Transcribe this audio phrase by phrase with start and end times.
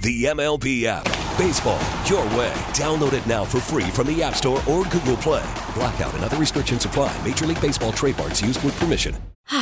[0.00, 1.02] The MLB app.
[1.36, 2.52] Baseball, your way.
[2.70, 5.44] Download it now for free from the App Store or Google Play.
[5.74, 7.16] Blackout and other restrictions apply.
[7.26, 9.16] Major League Baseball trademarks used with permission.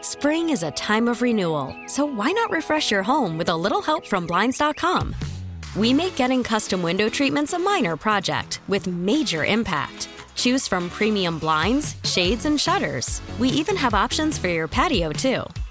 [0.00, 3.80] Spring is a time of renewal, so why not refresh your home with a little
[3.80, 5.14] help from Blinds.com?
[5.76, 10.08] We make getting custom window treatments a minor project with major impact.
[10.34, 13.20] Choose from premium blinds, shades, and shutters.
[13.38, 15.44] We even have options for your patio, too.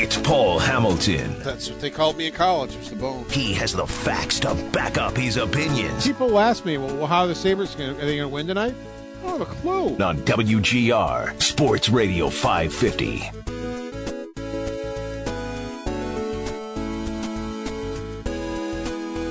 [0.00, 1.34] It's Paul Hamilton.
[1.40, 2.76] That's what they called me in college.
[2.76, 3.24] Was the bone.
[3.30, 6.06] He has the facts to back up his opinions.
[6.06, 7.90] People ask me, "Well, how are the Sabres going?
[7.90, 8.76] Are they going to win tonight?"
[9.18, 9.96] I don't have a clue.
[9.98, 13.28] On WGR Sports Radio 550.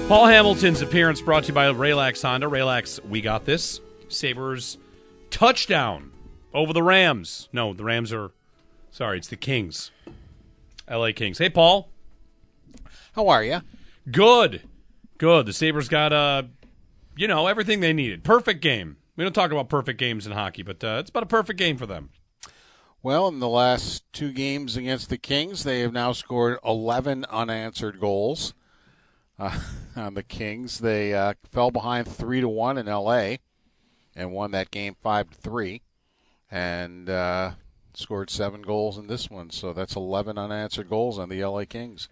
[0.09, 2.47] Paul Hamilton's appearance brought to you by Raylax Honda.
[2.47, 3.79] Raylax, we got this.
[4.09, 4.77] Sabres
[5.29, 6.11] touchdown
[6.53, 7.47] over the Rams.
[7.53, 8.31] No, the Rams are.
[8.91, 9.91] Sorry, it's the Kings.
[10.89, 11.37] LA Kings.
[11.37, 11.89] Hey, Paul.
[13.13, 13.61] How are you?
[14.09, 14.61] Good.
[15.17, 15.45] Good.
[15.45, 16.43] The Sabres got, uh,
[17.15, 18.23] you know, everything they needed.
[18.23, 18.97] Perfect game.
[19.15, 21.77] We don't talk about perfect games in hockey, but uh, it's about a perfect game
[21.77, 22.11] for them.
[23.01, 27.99] Well, in the last two games against the Kings, they have now scored 11 unanswered
[27.99, 28.53] goals.
[29.39, 29.59] Uh,
[29.95, 33.39] on the Kings, they uh, fell behind three to one in L.A.
[34.15, 35.81] and won that game five to three,
[36.51, 37.51] and uh,
[37.97, 39.49] scored seven goals in this one.
[39.49, 41.65] So that's 11 unanswered goals on the L.A.
[41.65, 42.09] Kings.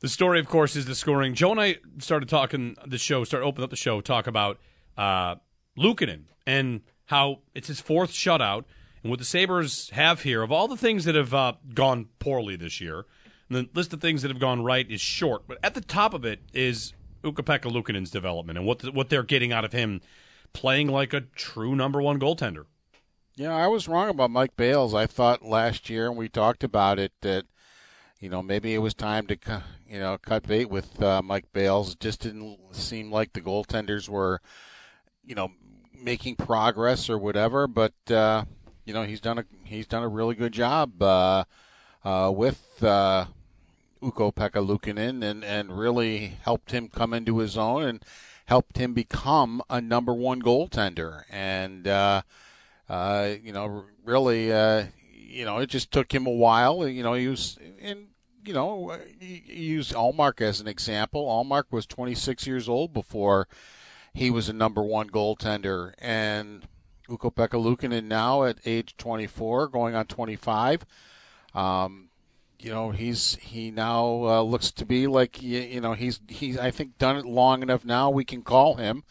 [0.00, 1.34] The story, of course, is the scoring.
[1.34, 4.58] Joe and I started talking the show, started opening up the show, talk about
[4.96, 5.36] uh,
[5.76, 8.64] Luukkonen and how it's his fourth shutout.
[9.02, 12.56] And what the Sabres have here, of all the things that have uh, gone poorly
[12.56, 13.06] this year,
[13.50, 15.46] the list of things that have gone right is short.
[15.46, 16.94] But at the top of it is
[17.24, 20.00] Ukko-Pekka Luukkonen's development and what the, what they're getting out of him
[20.52, 22.64] playing like a true number one goaltender.
[23.38, 24.94] Yeah, I was wrong about Mike Bales.
[24.94, 27.44] I thought last year, and we talked about it, that
[28.18, 29.38] you know maybe it was time to
[29.88, 31.92] you know cut bait with uh, Mike Bales.
[31.92, 34.40] It just didn't seem like the goaltenders were
[35.24, 35.52] you know
[35.96, 37.68] making progress or whatever.
[37.68, 38.42] But uh,
[38.84, 41.44] you know he's done a he's done a really good job uh,
[42.04, 43.26] uh, with uh,
[44.02, 48.04] Ukko Pekka Luukkonen and and really helped him come into his own and
[48.46, 51.22] helped him become a number one goaltender.
[51.30, 52.22] And uh,
[52.88, 56.86] uh, you know really uh, you know it just took him a while.
[56.86, 58.08] You know he was in.
[58.44, 61.26] You know, you use Ullmark as an example.
[61.26, 63.46] Ullmark was 26 years old before
[64.14, 66.66] he was a number one goaltender, and
[67.10, 70.86] Ukko-Pekka Luukkonen now at age 24, going on 25.
[71.54, 72.08] Um,
[72.58, 76.58] you know, he's he now uh, looks to be like you, you know he's he's
[76.58, 78.10] I think done it long enough now.
[78.10, 79.04] We can call him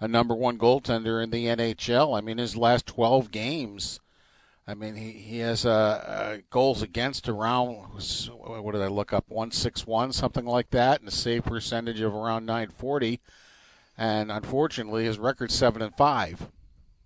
[0.00, 2.16] a number one goaltender in the NHL.
[2.16, 4.00] I mean, his last 12 games.
[4.66, 5.70] I mean, he, he has uh,
[6.06, 7.74] uh, goals against around
[8.38, 12.00] what did I look up one six one something like that, and a save percentage
[12.00, 13.20] of around 940
[13.96, 16.48] and unfortunately his record's seven and 5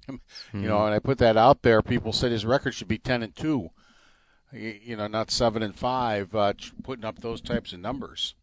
[0.08, 0.62] mm-hmm.
[0.62, 1.82] You know, and I put that out there.
[1.82, 3.70] People said his record should be ten and two.
[4.50, 6.34] You know, not seven and five.
[6.34, 8.34] Uh, putting up those types of numbers.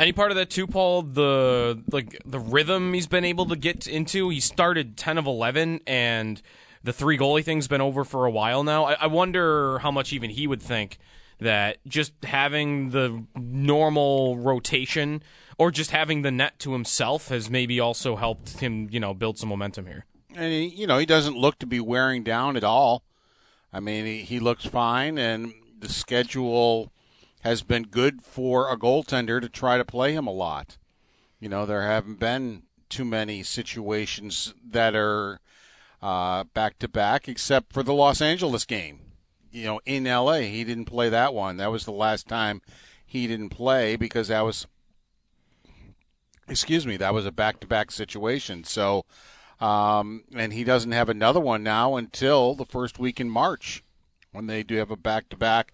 [0.00, 1.02] Any part of that too, Paul?
[1.02, 4.28] The like the rhythm he's been able to get into.
[4.28, 6.40] He started ten of eleven, and
[6.84, 8.84] the three goalie thing's been over for a while now.
[8.84, 10.98] I, I wonder how much even he would think
[11.40, 15.22] that just having the normal rotation
[15.56, 19.38] or just having the net to himself has maybe also helped him, you know, build
[19.38, 20.04] some momentum here.
[20.34, 23.02] And he, you know, he doesn't look to be wearing down at all.
[23.72, 26.92] I mean, he, he looks fine, and the schedule
[27.40, 30.76] has been good for a goaltender to try to play him a lot.
[31.40, 35.40] You know, there haven't been too many situations that are
[36.00, 39.00] back to back, except for the Los Angeles game.
[39.50, 41.56] You know, in LA, he didn't play that one.
[41.56, 42.60] That was the last time
[43.04, 44.66] he didn't play because that was,
[46.48, 48.64] excuse me, that was a back to back situation.
[48.64, 49.04] So,
[49.60, 53.82] um, and he doesn't have another one now until the first week in March
[54.32, 55.72] when they do have a back to back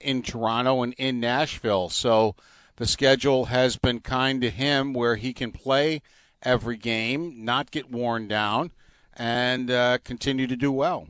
[0.00, 1.88] in Toronto and in Nashville.
[1.88, 2.36] So
[2.76, 6.02] the schedule has been kind to him where he can play
[6.42, 8.70] every game, not get worn down,
[9.14, 11.08] and uh, continue to do well.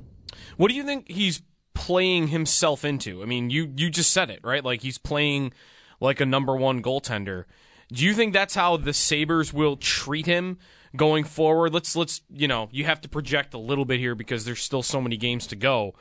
[0.56, 1.42] What do you think he's
[1.74, 3.22] playing himself into?
[3.22, 4.64] I mean, you you just said it, right?
[4.64, 5.52] Like he's playing
[6.00, 7.44] like a number 1 goaltender.
[7.92, 10.58] Do you think that's how the Sabres will treat him
[10.96, 11.72] going forward?
[11.74, 14.82] Let's let's, you know, you have to project a little bit here because there's still
[14.82, 15.94] so many games to go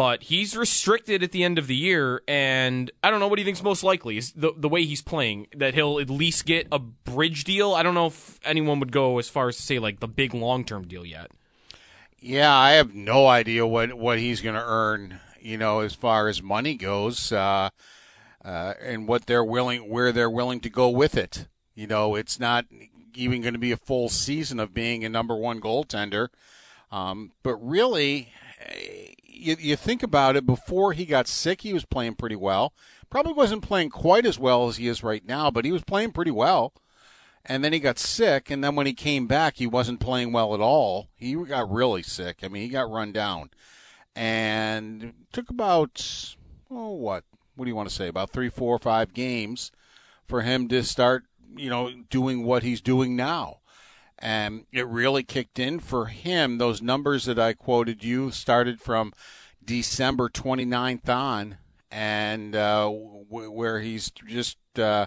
[0.00, 3.44] but he's restricted at the end of the year, and I don't know what he
[3.44, 6.78] thinks most likely is the the way he's playing that he'll at least get a
[6.78, 7.74] bridge deal.
[7.74, 10.32] I don't know if anyone would go as far as to say like the big
[10.32, 11.32] long term deal yet.
[12.18, 15.20] Yeah, I have no idea what what he's going to earn.
[15.38, 17.68] You know, as far as money goes, uh,
[18.42, 21.46] uh, and what they're willing, where they're willing to go with it.
[21.74, 22.64] You know, it's not
[23.14, 26.28] even going to be a full season of being a number one goaltender.
[26.90, 28.32] Um, but really,
[29.40, 32.72] you, you think about it, before he got sick, he was playing pretty well.
[33.08, 36.12] Probably wasn't playing quite as well as he is right now, but he was playing
[36.12, 36.72] pretty well.
[37.44, 40.54] And then he got sick, and then when he came back, he wasn't playing well
[40.54, 41.08] at all.
[41.16, 42.40] He got really sick.
[42.42, 43.50] I mean, he got run down.
[44.14, 46.34] And took about,
[46.70, 47.24] oh, what?
[47.56, 48.08] What do you want to say?
[48.08, 49.72] About three, four, five games
[50.26, 51.24] for him to start,
[51.56, 53.59] you know, doing what he's doing now
[54.20, 56.58] and it really kicked in for him.
[56.58, 59.12] Those numbers that I quoted you started from
[59.64, 61.56] December 29th on,
[61.90, 65.06] and uh, w- where he's just uh,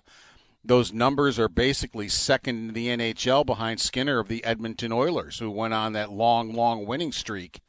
[0.63, 5.51] those numbers are basically second in the NHL behind Skinner of the Edmonton Oilers, who
[5.51, 7.59] went on that long, long winning streak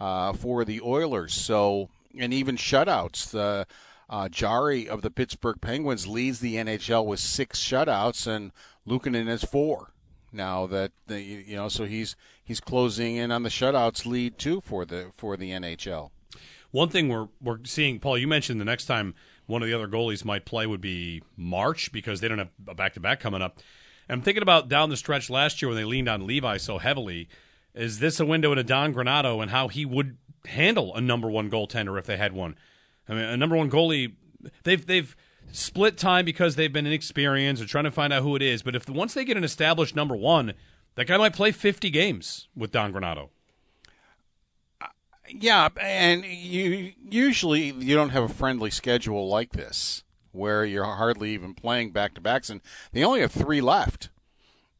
[0.00, 1.34] uh, for the Oilers.
[1.34, 3.30] So, and even shutouts.
[3.30, 3.66] The
[4.10, 8.52] uh, Jarry of the Pittsburgh Penguins leads the NHL with six shutouts, and
[8.86, 9.91] Luukkonen has four
[10.32, 14.60] now that the, you know so he's he's closing in on the shutouts lead too
[14.62, 16.10] for the for the NHL.
[16.70, 18.18] One thing we're we're seeing, Paul.
[18.18, 19.14] You mentioned the next time
[19.46, 22.74] one of the other goalies might play would be March because they don't have a
[22.74, 23.58] back to back coming up.
[24.08, 27.28] I'm thinking about down the stretch last year when they leaned on Levi so heavily.
[27.74, 31.50] Is this a window into Don Granato and how he would handle a number one
[31.50, 32.56] goaltender if they had one?
[33.08, 34.14] I mean, a number one goalie.
[34.64, 35.14] They've they've
[35.52, 38.62] split time because they've been inexperienced or trying to find out who it is.
[38.62, 40.54] But if once they get an established number one,
[40.94, 43.28] that guy might play 50 games with Don Granato.
[44.80, 44.86] Uh,
[45.28, 51.30] yeah, and you usually you don't have a friendly schedule like this where you're hardly
[51.30, 52.60] even playing back to backs, and
[52.92, 54.08] they only have three left.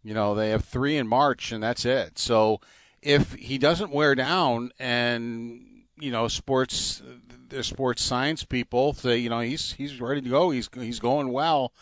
[0.02, 2.18] You know, they have three in March, and that's it.
[2.18, 2.60] So
[3.02, 5.71] if he doesn't wear down, and
[6.02, 7.00] you know, sports
[7.48, 10.50] the sports science people say, you know, he's he's ready to go.
[10.50, 11.72] He's he's going well.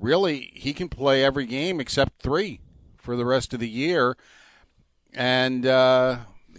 [0.00, 2.60] Really, he can play every game except three
[2.98, 4.16] for the rest of the year,
[5.14, 6.16] and uh,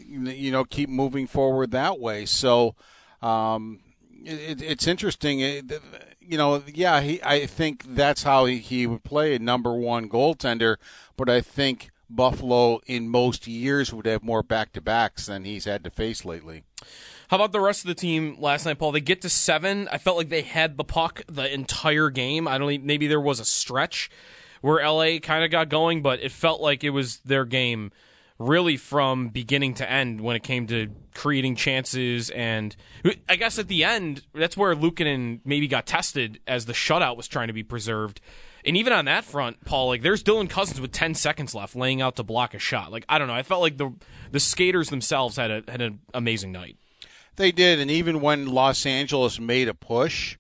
[0.08, 2.26] you know keep moving forward that way.
[2.26, 2.76] So
[3.22, 3.82] um,
[4.24, 5.42] it, it's interesting.
[5.42, 5.82] It,
[6.22, 10.08] you know, yeah, he, I think that's how he, he would play a number one
[10.08, 10.78] goaltender,
[11.18, 15.66] but I think Buffalo in most years would have more back to backs than he's
[15.66, 16.64] had to face lately.
[17.30, 18.92] How about the rest of the team last night, Paul?
[18.92, 19.88] They get to seven.
[19.90, 22.48] I felt like they had the puck the entire game.
[22.48, 22.72] I don't.
[22.72, 24.10] Even, maybe there was a stretch
[24.62, 27.92] where LA kind of got going, but it felt like it was their game
[28.38, 32.30] really from beginning to end when it came to creating chances.
[32.32, 32.76] And
[33.30, 37.28] I guess at the end, that's where Luukkonen maybe got tested as the shutout was
[37.28, 38.20] trying to be preserved.
[38.66, 42.02] And even on that front, Paul, like there's Dylan Cozens with 10 seconds left, laying
[42.02, 42.92] out to block a shot.
[42.92, 43.94] Like I don't know, I felt like the
[44.32, 46.78] the skaters themselves had a had an amazing night.
[47.38, 50.38] They did, and even when Los Angeles made a push,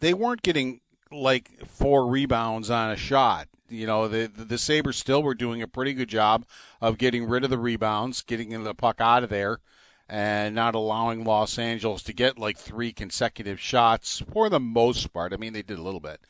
[0.00, 0.80] they weren't getting
[1.10, 3.48] like four rebounds on a shot.
[3.68, 6.44] You know, the, the, the Sabres still were doing a pretty good job
[6.80, 9.60] of getting rid of the rebounds, getting the puck out of there,
[10.08, 15.32] and not allowing Los Angeles to get like three consecutive shots for the most part.
[15.32, 16.20] I mean, they did a little bit,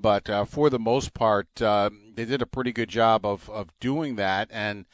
[0.00, 3.68] but uh, for the most part, uh, they did a pretty good job of, of
[3.80, 4.48] doing that.
[4.52, 4.86] And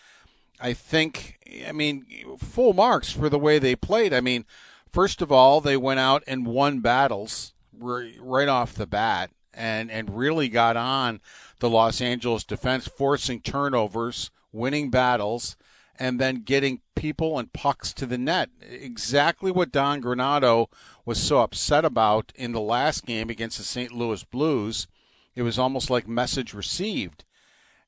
[0.60, 2.06] I think, I mean,
[2.38, 4.12] full marks for the way they played.
[4.12, 4.44] I mean,
[4.90, 10.16] first of all, they went out and won battles right off the bat and, and
[10.16, 11.20] really got on
[11.58, 15.56] the Los Angeles defense, forcing turnovers, winning battles,
[15.98, 18.50] and then getting people and pucks to the net.
[18.60, 20.66] Exactly what Don Granato
[21.04, 23.92] was so upset about in the last game against the St.
[23.92, 24.86] Louis Blues.
[25.34, 27.24] It was almost like message received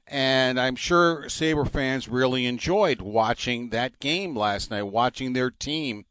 [0.06, 6.04] And I'm sure Sabre fans really enjoyed watching that game last night, watching their team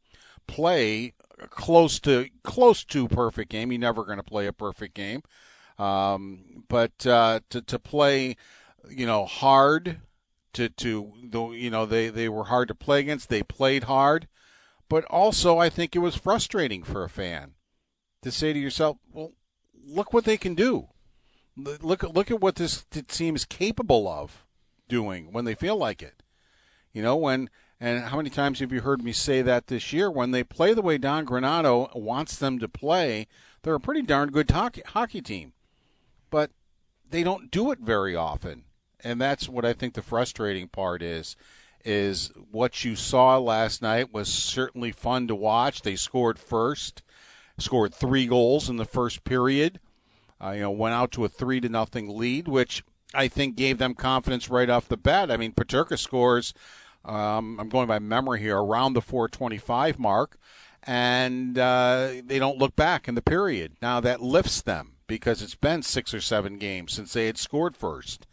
[0.46, 1.14] play
[1.50, 3.72] close to close to perfect game.
[3.72, 5.22] You're never going to play a perfect game,
[5.78, 8.36] um, but uh, to to play,
[8.88, 10.00] you know, hard.
[10.54, 13.28] To to the you know they they were hard to play against.
[13.28, 14.28] They played hard,
[14.88, 17.54] but also I think it was frustrating for a fan
[18.22, 19.32] to say to yourself, well,
[19.84, 20.88] look what they can do.
[21.56, 24.44] Look look at what this team is capable of
[24.88, 26.22] doing when they feel like it.
[26.92, 27.48] You know when
[27.80, 30.10] and how many times have you heard me say that this year?
[30.10, 33.26] When they play the way Don Granato wants them to play,
[33.62, 35.52] they're a pretty darn good hockey, hockey team.
[36.30, 36.50] But
[37.08, 38.64] they don't do it very often.
[39.02, 41.36] And that's what I think the frustrating part is
[41.84, 45.82] is what you saw last night was certainly fun to watch.
[45.82, 47.02] They scored first,
[47.58, 49.78] scored 3 goals in the first period.
[50.44, 52.84] Uh, you know, went out to a 3 to nothing lead, which
[53.14, 55.30] I think gave them confidence right off the bat.
[55.30, 56.52] I mean, Peterka scores
[57.04, 60.38] um, I'm going by memory here, around the 425 mark,
[60.82, 63.72] and uh, they don't look back in the period.
[63.82, 67.76] Now that lifts them because it's been six or seven games since they had scored
[67.76, 68.26] first,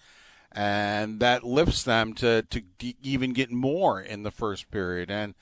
[0.52, 2.62] and that lifts them to to
[3.02, 5.12] even get more in the first period.
[5.12, 5.36] And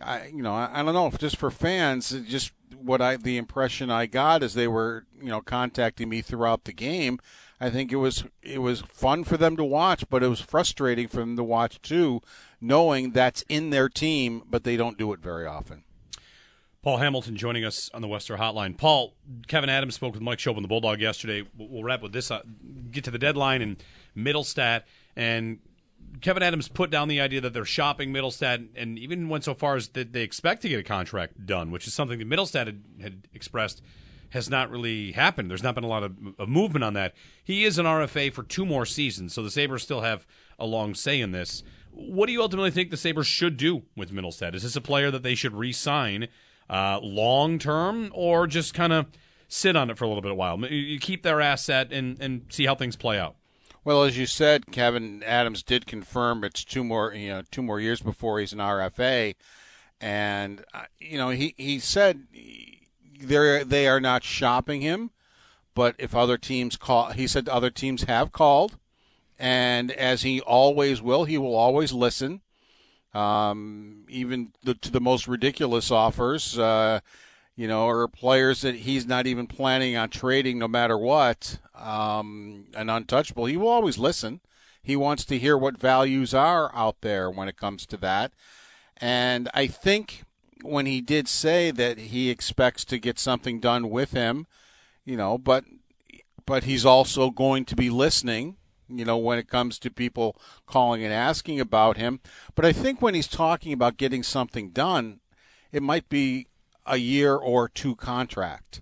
[0.00, 3.36] I, you know, I, I don't know, if just for fans, just what I the
[3.36, 7.20] impression I got as they were, you know, contacting me throughout the game
[7.60, 11.08] I think it was it was fun for them to watch, but it was frustrating
[11.08, 12.20] for them to watch too,
[12.60, 15.84] knowing that's in their team, but they don't do it very often.
[16.82, 18.78] Paul Hamilton joining us on the Western Hotline.
[18.78, 19.14] Paul,
[19.48, 21.44] Kevyn Adams spoke with Mike Schopp on the Bulldog yesterday.
[21.58, 22.30] We'll wrap with this.
[22.30, 22.42] Uh,
[22.92, 23.76] get to the deadline in
[24.16, 24.84] Mittelstadt,
[25.16, 25.58] and
[26.20, 29.76] Kevyn Adams put down the idea that they're shopping Mittelstadt, and even went so far
[29.76, 32.82] as that they expect to get a contract done, which is something that Mittelstadt had,
[33.00, 33.82] had expressed
[34.30, 35.50] has not really happened.
[35.50, 37.14] There's not been a lot of, of, movement on that.
[37.42, 40.26] He is an RFA for two more seasons, so the Sabres still have
[40.58, 41.62] a long say in this.
[41.90, 44.54] What do you ultimately think the Sabres should do with Mittelstadt?
[44.54, 46.28] Is this a player that they should re sign
[46.68, 49.06] uh, long term or just kind of
[49.48, 50.58] sit on it for a little bit while?
[50.66, 53.36] You keep their asset and, and see how things play out.
[53.88, 57.80] Well, as you said, Kevyn Adams did confirm it's two more you know two more
[57.80, 59.34] years before he's an RFA,
[59.98, 62.26] and uh, you know he he said
[63.18, 65.10] they they are not shopping him,
[65.74, 68.76] but if other teams call, he said other teams have called,
[69.38, 72.42] and as he always will, he will always listen,
[73.14, 76.58] um, even the, to the most ridiculous offers.
[76.58, 77.00] Uh,
[77.58, 82.66] you know, or players that he's not even planning on trading no matter what, um,
[82.74, 83.46] an untouchable.
[83.46, 84.38] He will always listen.
[84.80, 88.30] He wants to hear what values are out there when it comes to that.
[88.98, 90.22] And I think
[90.62, 94.46] when he did say that he expects to get something done with him,
[95.04, 95.64] you know, but
[96.46, 98.56] but he's also going to be listening,
[98.88, 102.20] you know, when it comes to people calling and asking about him.
[102.54, 105.18] But I think when he's talking about getting something done,
[105.72, 106.46] it might be
[106.88, 108.80] a year or two contract.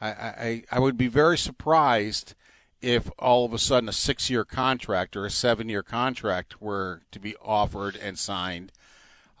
[0.00, 2.34] I, I, I would be very surprised
[2.80, 7.02] if all of a sudden a six year contract or a seven year contract were
[7.10, 8.72] to be offered and signed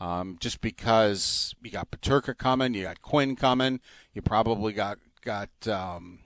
[0.00, 3.80] um, just because you got Peterka coming, you got Quinn coming,
[4.14, 6.20] you probably got got um,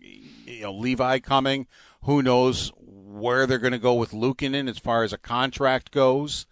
[0.00, 1.66] you know Levi coming.
[2.02, 6.46] Who knows where they're going to go with Luukkonen as far as a contract goes?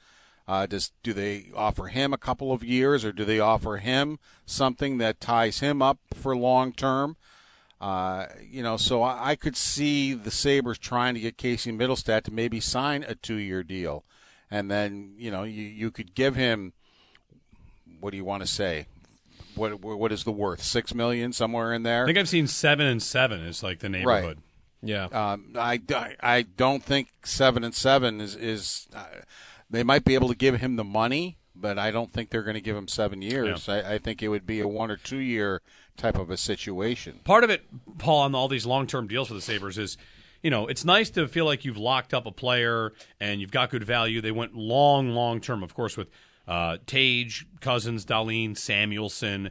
[0.49, 4.19] Uh, does do they offer him a couple of years, or do they offer him
[4.47, 7.17] something that ties him up for long term?
[7.81, 12.23] Uh, you know, so I, I, could see the Sabres trying to get Casey Mittelstadt
[12.25, 14.05] to maybe sign a two-year deal
[14.51, 16.73] and then you know you you could give him
[18.01, 18.87] what do you want to say?
[19.55, 20.63] What what is the worth?
[20.63, 22.05] Six million somewhere in there.
[22.05, 24.37] I think I've seen seven and seven is like the neighborhood.
[24.37, 24.45] Right.
[24.81, 25.07] Yeah.
[25.07, 25.81] Um, I,
[26.23, 29.05] I don't think seven and seven is is uh,
[29.71, 32.55] they might be able to give him the money, but I don't think they're going
[32.55, 33.69] to give him seven years.
[33.69, 33.75] Yeah.
[33.75, 35.63] I, I think it would be a one or two year
[35.97, 37.21] type of a situation.
[37.25, 37.63] Part of it,
[37.99, 39.97] Paul, on all these long term deals for the Sabres is
[40.43, 43.71] you know, it's nice to feel like you've locked up a player and you've got
[43.71, 44.21] good value.
[44.21, 46.09] They went long, long term, of course, with
[46.47, 49.51] uh, Tage, Cozens, Dahlin, Samuelsson.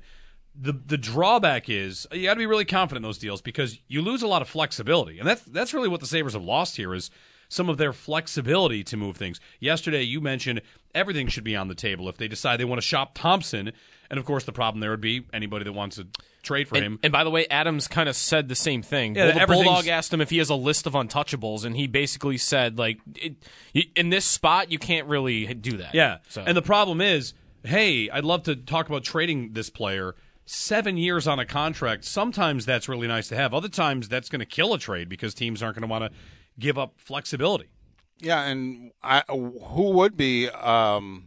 [0.59, 4.01] The the drawback is you got to be really confident in those deals because you
[4.01, 6.95] lose a lot of flexibility, and that's that's really what the Sabres have lost here
[6.95, 7.11] is
[7.49, 9.39] some of their flexibility to move things.
[9.59, 10.61] Yesterday, you mentioned
[10.93, 13.71] everything should be on the table if they decide they want to shop Thompson,
[14.09, 16.07] and of course, the problem there would be anybody that wants to
[16.43, 16.99] trade for and, him.
[17.03, 19.15] And by the way, Adams kind of said the same thing.
[19.15, 22.37] Yeah, the Bulldog asked him if he has a list of untouchables, and he basically
[22.37, 23.35] said, like, it,
[23.95, 25.93] in this spot, you can't really do that.
[25.93, 26.17] Yeah.
[26.29, 26.43] So.
[26.45, 30.15] And the problem is, hey, I'd love to talk about trading this player.
[30.49, 32.05] Seven years on a contract.
[32.05, 33.53] Sometimes that's really nice to have.
[33.53, 36.17] Other times that's going to kill a trade because teams aren't going to want to
[36.59, 37.69] give up flexibility.
[38.19, 41.25] Yeah, and I, who would be um,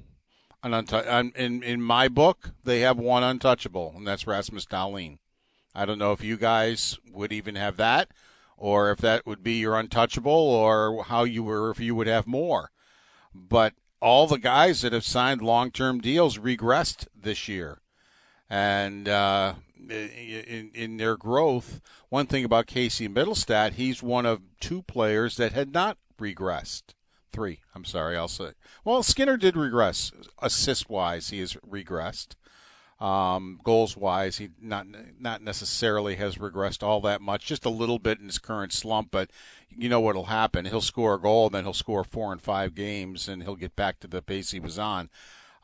[0.63, 1.35] an untouch?
[1.37, 5.19] In in my book, they have one untouchable, and that's Rasmus Dahlin.
[5.75, 8.09] I don't know if you guys would even have that,
[8.57, 12.27] or if that would be your untouchable, or how you were if you would have
[12.27, 12.71] more.
[13.33, 17.83] But all the guys that have signed long term deals regressed this year,
[18.49, 19.55] and uh,
[19.89, 21.81] in in their growth.
[22.09, 26.95] One thing about Casey Mittelstadt, he's one of two players that had not regressed.
[27.33, 28.51] Three, I'm sorry, I'll say.
[28.85, 30.11] Well, Skinner did regress.
[30.43, 32.35] Assist wise, he has regressed.
[32.99, 34.87] Um, goals wise, he not
[35.19, 39.11] not necessarily has regressed all that much, just a little bit in his current slump.
[39.11, 39.31] But
[39.71, 40.67] you know what'll happen?
[40.67, 44.01] He'll score a goal, then he'll score four and five games, and he'll get back
[44.01, 45.09] to the pace he was on.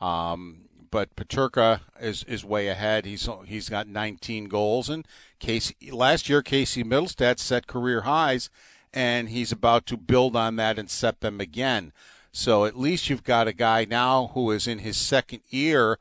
[0.01, 3.05] Um, but Peterka is is way ahead.
[3.05, 5.07] He's he's got 19 goals, and
[5.39, 8.49] Casey last year Casey Mittelstadt set career highs,
[8.93, 11.91] and he's about to build on that and set them again.
[12.31, 15.97] So at least you've got a guy now who is in his second year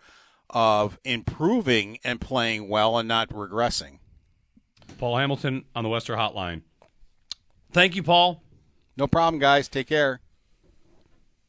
[0.51, 3.99] of improving and playing well and not regressing.
[4.99, 6.63] Paul Hamilton on the Western Hotline.
[7.73, 8.43] Thank you, Paul.
[8.97, 9.69] No problem, guys.
[9.69, 10.21] Take care.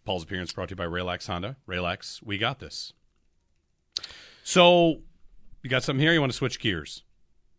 [0.06, 1.58] Paul's appearance brought to you by Raylax Honda.
[1.68, 2.94] Raylax, we got this.
[4.50, 5.02] So,
[5.62, 6.14] you got something here?
[6.14, 7.04] You want to switch gears?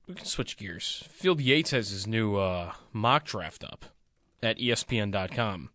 [0.06, 1.04] We can switch gears.
[1.10, 3.84] Field Yates has his new uh, mock draft up
[4.42, 5.68] at ESPN.com.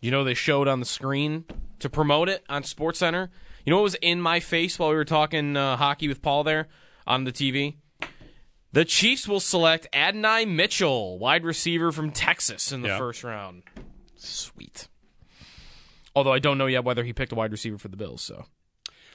[0.00, 1.44] You know they showed on the screen
[1.80, 3.30] to promote it on SportsCenter.
[3.64, 6.44] You know what was in my face while we were talking uh, hockey with Paul
[6.44, 6.68] there
[7.04, 7.78] on the TV?
[8.70, 12.98] The Chiefs will select Adonai Mitchell, wide receiver from Texas, in the Yeah.
[12.98, 13.64] first round.
[14.14, 14.86] Sweet.
[16.14, 18.44] Although I don't know yet whether he picked a wide receiver for the Bills, so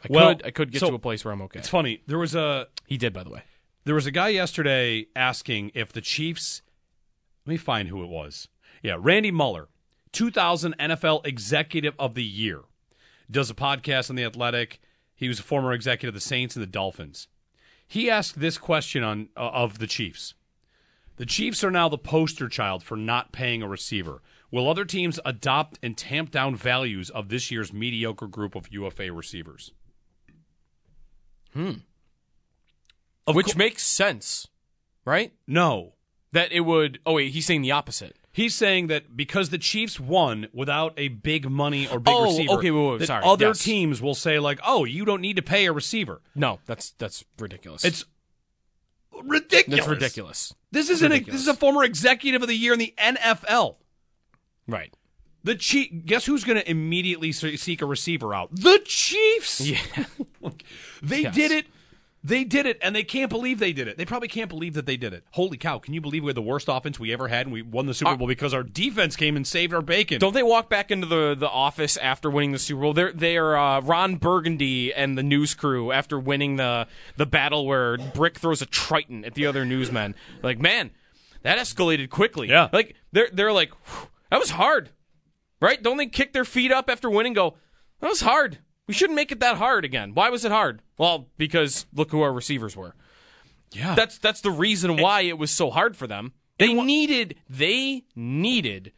[0.06, 1.60] I Well, could I could get so- to a place where I'm okay.
[1.60, 2.02] It's funny.
[2.08, 3.44] There was a He did, by the way.
[3.86, 6.62] there was a guy yesterday asking if the Chiefs.
[7.46, 8.48] Let me find who it was.
[8.82, 9.68] Yeah, Randy Mueller,
[10.12, 12.62] 2000 NFL Executive of the Year,
[13.30, 14.80] does a podcast on the Athletic.
[15.16, 17.28] He was a former executive of the Saints and the Dolphins.
[17.88, 20.34] He asked this question on uh, of the Chiefs.
[21.18, 24.22] The Chiefs are now the poster child for not paying a receiver.
[24.52, 29.12] Will other teams adopt and tamp down values of this year's mediocre group of UFA
[29.14, 29.72] receivers?
[31.56, 31.72] Hmm.
[33.28, 34.48] Of Which cour- makes sense,
[35.06, 35.34] right?
[35.48, 35.94] no.
[36.32, 37.00] That it would.
[37.06, 38.18] Oh wait, he's saying the opposite.
[38.34, 42.52] He's saying that because the Chiefs won without a big money or big Oh, receiver,
[42.56, 43.64] okay, wait, wait, that sorry, other yes.
[43.64, 47.24] teams will say like, "Oh, you don't need to pay a receiver." No, that's that's
[47.40, 47.86] ridiculous.
[47.86, 48.04] It's
[49.24, 49.78] ridiculous.
[49.80, 50.54] that's ridiculous.
[50.72, 53.78] This is It's an this is a former executive of the year in the NFL.
[54.68, 54.94] Right.
[55.46, 58.50] The Chief, guess who's going to immediately seek a receiver out?
[58.54, 59.62] The Chiefs.
[59.62, 59.78] Yeah.
[61.02, 61.36] They Yes.
[61.36, 61.68] did it.
[62.24, 63.98] They did it, and they can't believe they did it.
[64.00, 65.24] They probably can't believe that they did it.
[65.32, 65.78] Holy cow!
[65.78, 67.94] Can you believe we had the worst offense we ever had, and we won the
[67.94, 70.20] Super Bowl because our defense came and saved our bacon?
[70.20, 72.94] Don't they walk back into the, the office after winning the Super Bowl?
[72.94, 77.68] They're they are uh, Ron Burgundy and the news crew after winning the the battle
[77.68, 80.16] where Brick throws a trident at the other newsmen.
[80.42, 80.90] Like, man,
[81.44, 82.50] that escalated quickly.
[82.50, 82.70] Yeah.
[82.74, 84.90] Like they're they're like, "Whew, that was hard,
[85.66, 85.82] right?
[85.82, 87.34] Don't they kick their feet up after winning?
[87.34, 87.56] Go,
[88.00, 88.60] that was hard.
[88.88, 90.14] We shouldn't make it that hard again.
[90.14, 90.82] Why was it hard?
[90.98, 92.94] Well, because look who our receivers were.
[93.72, 96.34] yeah, That's that's the reason why it was so hard for them.
[96.60, 98.92] They needed they needed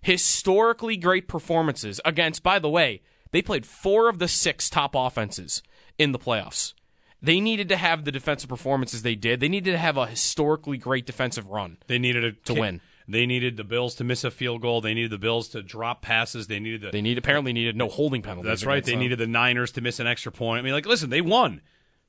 [0.00, 5.62] historically great performances against by the way, they played 4 of the 6 top offenses
[5.98, 6.72] in the playoffs.
[7.20, 9.40] They needed to have the defensive performances they did.
[9.40, 11.78] They needed to have a historically great defensive run.
[11.86, 12.80] They needed a, To win.
[13.06, 14.80] They needed the Bills to miss a field goal.
[14.80, 16.46] They needed the Bills to drop passes.
[16.46, 16.90] They needed the.
[16.90, 18.48] They need apparently needed no holding penalties.
[18.48, 18.82] that's right.
[18.82, 19.00] They them.
[19.00, 20.60] needed the Niners to miss an extra point.
[20.60, 21.60] I mean, like, listen, they won.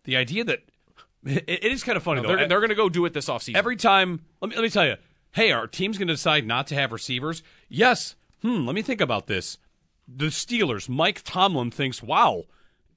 [0.05, 0.59] The idea that
[1.25, 2.29] it, it is kind of funny though.
[2.29, 3.55] They're, they're going to go do it this offseason.
[3.55, 4.95] Every time, let me let me tell you.
[5.31, 7.43] Hey, our team's going to decide not to have receivers.
[7.67, 8.15] Yes.
[8.41, 8.65] Hmm.
[8.65, 9.57] Let me think about this.
[10.07, 10.87] The Steelers.
[10.87, 12.45] Mike Tomlin thinks, "Wow,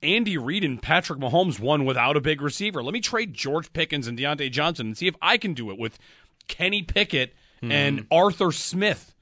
[0.02, 2.82] Andy Reid and Patrick Mahomes won without a big receiver.
[2.82, 5.78] Let me trade George Pickens and Diontae Johnson and see if I can do it
[5.78, 5.98] with
[6.46, 9.14] Kenny Pickett and Arthur Smith.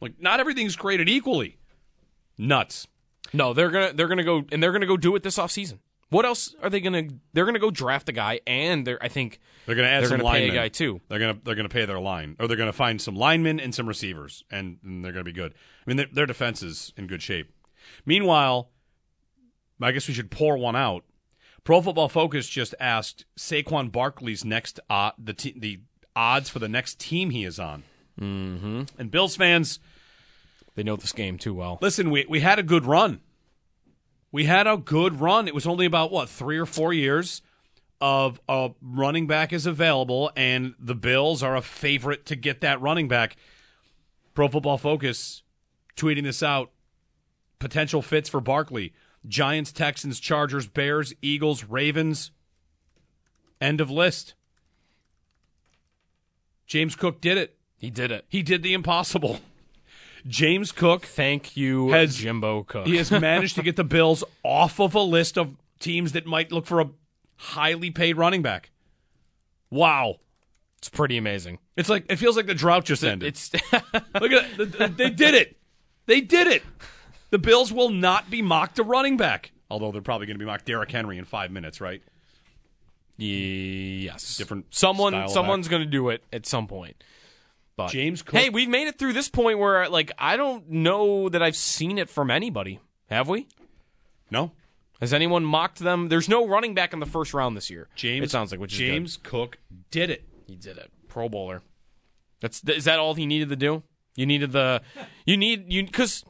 [0.00, 1.58] Like, not everything's created equally.
[2.38, 2.86] Nuts.
[3.32, 5.78] No, they're gonna they're gonna go and they're gonna go do it this offseason.
[6.08, 7.04] What else are they gonna?
[7.32, 10.08] They're gonna go draft a guy, and they're I think They're going to add They're
[10.08, 11.00] some gonna pay a guy, too.
[11.08, 13.14] They're going to they're going to pay their line, or they're going to find some
[13.14, 15.54] linemen and some receivers, and, and they're going to be good.
[15.54, 17.52] I mean, their, their defense is in good shape.
[18.04, 18.70] Meanwhile,
[19.80, 21.04] I guess we should pour one out.
[21.62, 25.80] Pro Football Focus just asked Saquon Barkley's next uh, the te- the
[26.14, 27.84] odds for the next team he is on.
[28.20, 28.82] Mm-hmm.
[28.98, 29.78] And Bills fans,
[30.74, 31.78] they know this game too well.
[31.80, 33.20] listen, we we had a good run.
[34.32, 35.48] We had a good run.
[35.48, 37.42] It was only about what three or four years
[38.00, 42.80] of a running back is available, and the Bills are a favorite to get that
[42.80, 43.36] running back.
[44.34, 45.42] Pro Football Focus
[45.96, 46.70] tweeting this out.
[47.58, 48.94] Potential fits for Barkley
[49.26, 52.30] Giants, Texans, Chargers, Bears, Eagles, Ravens.
[53.60, 54.34] End of list.
[56.70, 57.56] James Cook did it.
[57.78, 58.24] He did it.
[58.28, 59.40] He did the impossible.
[60.28, 62.86] James Cook Thank you, Has- Jimbo Cook.
[62.86, 66.52] he has managed to get the Bills off of a list of teams that might
[66.52, 66.88] look for a
[67.38, 68.70] highly paid running back.
[69.68, 70.16] Wow.
[70.78, 71.58] It's pretty amazing.
[71.76, 73.26] It's like it feels like the drought just ended.
[73.28, 73.50] It's
[74.20, 74.96] Look at.
[74.96, 75.56] They did it.
[76.06, 76.62] They did it.
[77.30, 79.50] The Bills will not be mocked a running back.
[79.70, 82.02] Although they're probably going to be mocked Derrick Henry in five minutes, right?
[83.20, 84.36] Yes.
[84.36, 85.70] Different Someone style of someone's act.
[85.70, 87.02] going to do it at some point.
[87.76, 88.38] But James Cook.
[88.38, 91.98] Hey, we've made it through this point where like I don't know that I've seen
[91.98, 92.80] it from anybody.
[93.08, 93.48] Have we?
[94.30, 94.52] no.
[95.00, 96.10] Has anyone mocked them?
[96.10, 97.88] There's no running back in the first round this year.
[97.94, 98.22] James.
[98.26, 99.56] It sounds like which James Cook
[99.90, 100.28] did it.
[100.46, 100.90] He did it.
[101.08, 101.62] Pro bowler.
[102.40, 103.82] That's is that all he needed to do?
[104.14, 104.82] You needed the
[105.24, 106.22] you need you because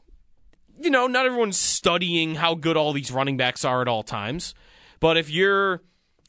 [0.79, 4.53] you know not everyone's studying how good all these running backs are at all times.
[5.01, 5.81] But if you're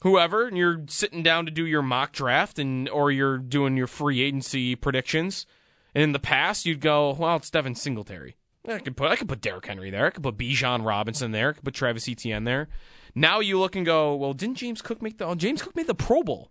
[0.03, 3.87] whoever and you're sitting down to do your mock draft and or you're doing your
[3.87, 5.47] free agency predictions,
[5.95, 8.37] and in the past you'd go, well, it's Devin Singletary.
[8.69, 10.07] I could put I could put Derrick Henry there.
[10.07, 11.51] I could put Bijan Robinson there.
[11.51, 12.69] I could put Travis Etienne there.
[13.15, 15.87] Now you look and go, well, didn't James Cook make the oh, James Cook made
[15.87, 16.51] the Pro Bowl?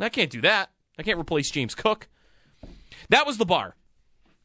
[0.00, 0.70] I can't do that.
[0.98, 2.08] I can't replace James Cook.
[3.08, 3.76] That was the bar.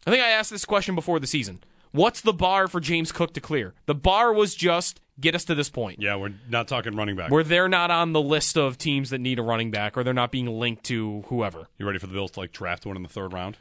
[0.06, 1.60] I think I asked this question before the season.
[1.92, 3.74] What's the bar for James Cook to clear?
[3.86, 7.32] The bar was just get us to this point Yeah, we're not talking running back.
[7.32, 10.14] where they're not on the list of teams that need a running back or they're
[10.14, 11.68] not being linked to whoever.
[11.78, 13.58] you ready for the Bills to like draft one in the third round?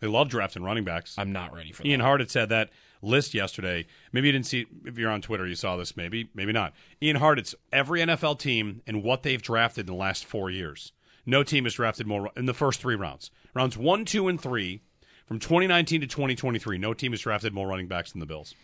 [0.00, 1.16] They love drafting running backs.
[1.18, 2.04] I'm not ready for Ian that.
[2.04, 2.70] Hart had said that
[3.02, 3.86] list yesterday.
[4.12, 5.96] Maybe you didn't see if you're on Twitter, you saw this.
[5.96, 6.72] Maybe, maybe not.
[7.02, 10.92] Ian Hart, it's every NFL team and what they've drafted in the last four years.
[11.26, 13.30] No team has drafted more in the first three rounds.
[13.54, 14.82] Rounds one, two, and three
[15.26, 16.78] from 2019 to 2023.
[16.78, 18.54] No team has drafted more running backs than the Bills.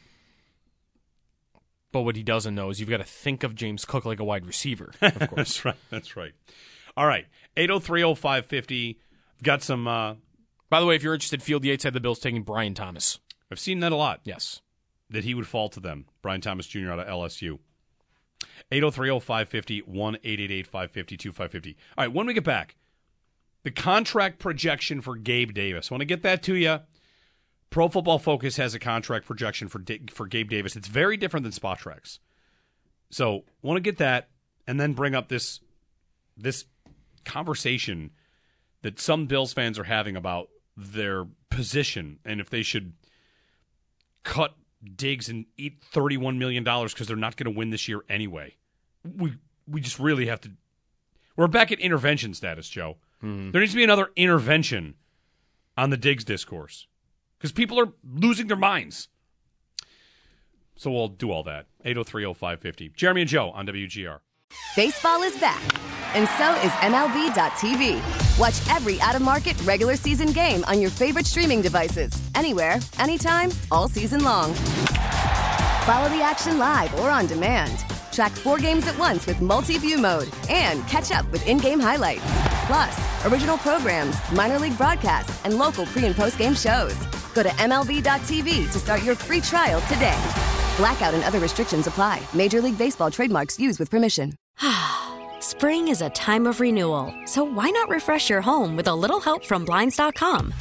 [1.94, 4.24] But what he doesn't know is you've got to think of James Cook like a
[4.24, 4.90] wide receiver.
[5.00, 5.37] Of course.
[5.37, 5.76] That's right.
[5.90, 6.33] That's right.
[6.96, 7.26] All right.
[7.57, 8.96] 8030550.
[9.44, 9.87] Got some.
[9.87, 10.14] Uh,
[10.70, 13.20] By the way, if you're interested, Field Yates had the Bills taking Brian Thomas.
[13.50, 14.20] I've seen that a lot.
[14.24, 14.61] Yes.
[15.09, 16.07] that he would fall to them.
[16.20, 16.90] Brian Thomas Jr.
[16.90, 17.61] out of LSU.
[18.72, 21.74] 803-0550, 1-888-550-2550.
[21.96, 22.74] All right, when we get back,
[23.62, 25.90] the contract projection for Gabe Davis.
[25.90, 26.80] I want to get that to you.
[27.74, 29.82] Pro Football Focus has a contract projection for
[30.12, 30.76] for Gabe Davis.
[30.76, 32.20] It's very different than Spotrac's.
[33.10, 34.28] So, want to get that
[34.68, 35.58] and then bring up this
[36.37, 36.66] this
[37.24, 38.12] conversation
[38.82, 42.92] that some Bills fans are having about their position and if they should
[44.22, 44.54] cut
[44.94, 48.54] Diggs and eat thirty-one million dollars because they're not going to win this year anyway.
[49.02, 49.34] We
[49.66, 50.52] we just really have to.
[51.37, 52.98] We're back at intervention status, Joe.
[53.20, 53.50] Mm-hmm.
[53.50, 54.94] There needs to be another intervention
[55.76, 56.87] on the Diggs discourse
[57.44, 59.09] because people are losing their minds.
[60.76, 61.66] So we'll do all that.
[61.85, 62.94] 8030550.
[62.96, 64.20] Jeremy and Joe on WGR.
[64.74, 65.62] Baseball is back,
[66.14, 68.00] and so is MLB.tv.
[68.38, 73.50] Watch every out of market regular season game on your favorite streaming devices, anywhere, anytime,
[73.70, 74.54] all season long.
[75.85, 77.85] Follow the action live or on demand.
[78.11, 81.80] Track four games at once with multi view mode and catch up with in game
[81.80, 82.24] highlights.
[82.66, 86.96] Plus, original programs, minor league broadcasts, and local pre and post game shows.
[87.35, 90.18] Go to MLB.tv to start your free trial today.
[90.77, 92.20] Blackout and other restrictions apply.
[92.33, 94.33] Major League Baseball trademarks used with permission.
[95.40, 99.20] Spring is a time of renewal, so why not refresh your home with a little
[99.20, 100.55] help from Blinds.com?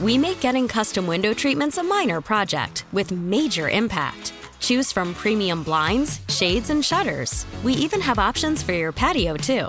[0.00, 4.32] We make getting custom window treatments a minor project with major impact.
[4.60, 7.46] Choose from premium blinds, shades, and shutters.
[7.62, 9.68] We even have options for your patio, too.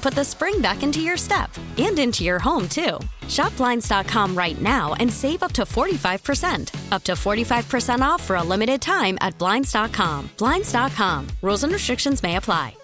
[0.01, 2.99] put the spring back into your step and into your home, too.
[3.27, 6.91] Shop Blinds.com right now and save up to 45%.
[6.91, 10.29] Up to 45% off for a limited time at Blinds.com.
[10.37, 11.27] Blinds.com.
[11.41, 12.75] Rules and restrictions may apply.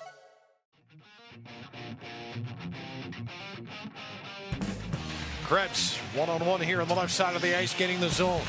[5.48, 8.42] Krebs, one on one here on the left side of the ice, getting the zone.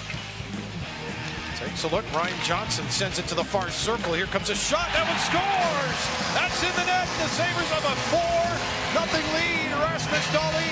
[1.59, 2.05] Takes a look.
[2.13, 4.15] Ryan Johnson sends it to the far circle.
[4.15, 4.87] Here comes a shot.
[4.95, 6.01] That one scores.
[6.35, 7.07] That's in the net.
[7.19, 8.48] The Sabres have a four
[8.95, 9.73] nothing lead.
[9.81, 10.71] Rasmus Dahlin.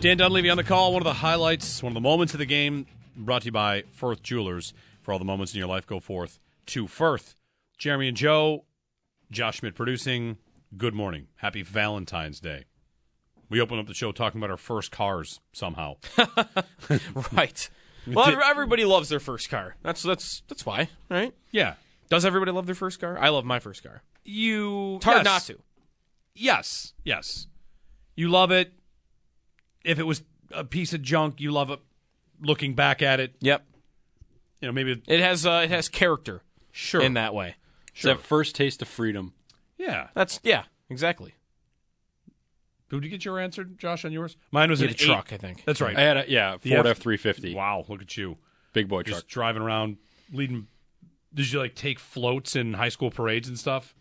[0.00, 0.92] Dan Dunleavy on the call.
[0.92, 3.82] One of the highlights, one of the moments of the game, brought to you by
[3.90, 4.72] Firth Jewelers.
[5.02, 7.34] For all the moments in your life, go forth to Firth.
[7.78, 8.64] Jeremy and Joe,
[9.30, 10.36] Josh Schmidt producing.
[10.76, 11.28] Good morning.
[11.36, 12.64] Happy Valentine's Day.
[13.48, 15.96] We opened up the show talking about our first cars somehow.
[17.32, 17.68] Right.
[18.06, 19.76] Well, everybody loves their first car.
[19.82, 21.34] That's that's that's why, right?
[21.50, 21.74] Yeah.
[22.08, 23.18] Does everybody love their first car?
[23.18, 24.02] I love my first car.
[24.28, 24.96] You.
[24.96, 25.24] It's hard yes.
[25.24, 25.62] not to.
[26.34, 26.92] Yes.
[27.04, 27.46] Yes.
[28.14, 28.72] You love it.
[29.84, 31.80] If it was a piece of junk, you love it
[32.40, 33.34] looking back at it.
[33.40, 33.64] Yep.
[34.60, 35.02] You know, maybe.
[35.06, 37.00] It has uh, it has character Sure.
[37.00, 37.56] in that way.
[37.94, 39.32] It's that first taste of freedom.
[39.78, 40.08] Yeah.
[40.14, 41.34] That's yeah, exactly.
[42.90, 44.36] Who did you get your answer, Josh, on yours?
[44.50, 45.06] Mine was You an had a eight.
[45.06, 45.62] truck, I think.
[45.66, 45.96] That's right.
[45.96, 47.54] I had a yeah Ford F- F three fifty.
[47.54, 48.36] Wow, look at you.
[48.72, 49.28] Big boy Just truck.
[49.28, 49.96] driving around,
[50.32, 50.66] leading.
[51.34, 53.94] Did you like take floats in high school parades and stuff?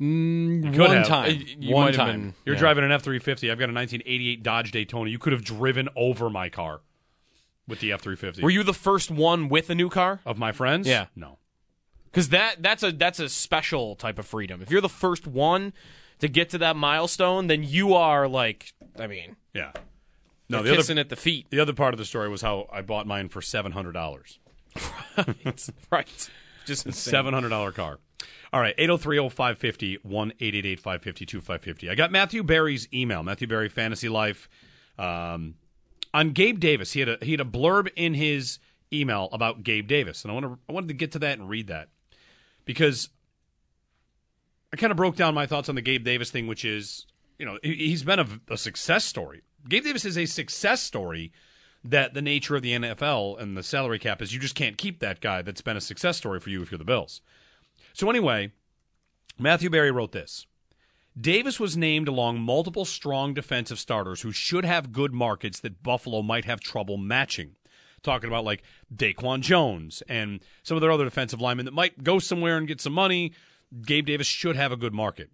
[0.00, 1.06] Mm, could one have.
[1.06, 1.30] time.
[1.30, 2.20] Uh, you one might have time.
[2.20, 2.60] been- You're Yeah.
[2.60, 3.50] driving an F three fifty.
[3.50, 5.10] I've got a 1988 Dodge Daytona.
[5.10, 6.80] You could have driven over my car
[7.68, 8.42] with the F three fifty.
[8.42, 10.20] Were you the first one with a new car?
[10.26, 10.88] of my friends?
[10.88, 11.06] Yeah.
[11.14, 11.38] No.
[12.10, 14.60] Because that that's a that's a special type of freedom.
[14.60, 15.72] If you're the first one
[16.18, 19.72] to get to that milestone, then you are like, I mean, Yeah.
[20.48, 20.62] No.
[20.62, 21.46] The other at the feet.
[21.50, 24.38] the other part of the story was how I bought mine for seven hundred dollars.
[25.16, 26.30] Right, right.
[26.66, 26.92] Just.
[26.92, 27.98] Seven hundred dollar car.
[28.52, 31.90] All right, 803-0550, 1-888-550-2550.
[31.90, 34.48] I got Matthew Berry's email, Matthew Berry Fantasy Life.
[34.98, 35.54] Um,
[36.12, 36.92] on Gabe Davis.
[36.92, 38.58] He had a he had a blurb in his
[38.92, 40.22] email about Gabe Davis.
[40.22, 41.88] And I want to I wanted to get to that and read that.
[42.66, 43.08] Because
[44.72, 47.06] I kind of broke down my thoughts on the Gabe Davis thing, which is,
[47.38, 49.42] you know, he- he's been a, a success story.
[49.68, 51.32] Gabe Davis is a success story
[51.84, 55.00] that the nature of the NFL and the salary cap is you just can't keep
[55.00, 57.20] that guy that's been a success story for you if you're the Bills.
[57.92, 58.52] So anyway,
[59.38, 60.46] Matthew Berry wrote this.
[61.20, 66.22] Davis was named along multiple strong defensive starters who should have good markets that Buffalo
[66.22, 67.56] might have trouble matching.
[68.02, 72.18] Talking about like Daquan Jones and some of their other defensive linemen that might go
[72.18, 73.32] somewhere and get some money.
[73.82, 75.30] Gabe Davis should have a good market.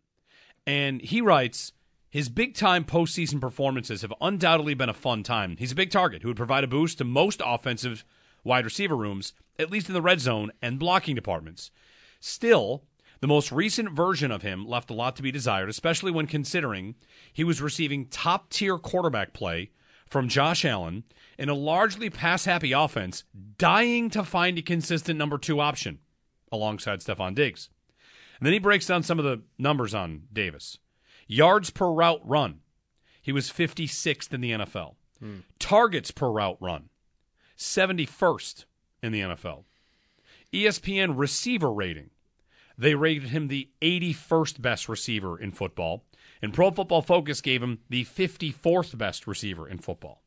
[0.66, 1.72] And he writes,
[2.10, 5.56] his big time postseason performances have undoubtedly been a fun time.
[5.58, 8.04] He's a big target who would provide a boost to most offensive
[8.44, 11.70] wide receiver rooms, at least in the red zone and blocking departments.
[12.20, 12.84] Still,
[13.20, 16.94] the most recent version of him left a lot to be desired, especially when considering
[17.32, 19.70] he was receiving top tier quarterback play
[20.06, 21.04] from Josh Allen
[21.38, 23.24] in a largely pass happy offense,
[23.58, 25.98] dying to find a consistent number two option
[26.50, 27.68] alongside Stefon Diggs.
[28.38, 30.78] And then he breaks down some of the numbers on Davis.
[31.28, 32.60] Yards per route run,
[33.22, 34.94] he was 56th in the NFL.
[35.58, 36.88] Targets per route run,
[37.56, 38.64] 71st
[39.02, 39.64] in the NFL.
[40.52, 42.10] ESPN receiver rating,
[42.78, 46.04] they rated him the 81st best receiver in football,
[46.40, 50.22] and Pro Football Focus gave him the 54th best receiver in football.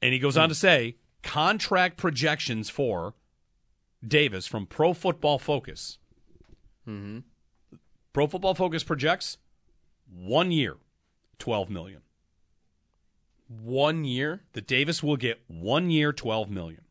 [0.00, 3.14] And he goes on to say contract projections for
[4.06, 5.98] Davis from Pro Football Focus.
[6.86, 7.20] Mm-hmm.
[8.12, 9.38] Pro Football Focus projects
[10.12, 10.76] one year,
[11.38, 12.02] 12 million.
[13.48, 14.42] One year.
[14.52, 16.82] That Davis will get one year, 12 million.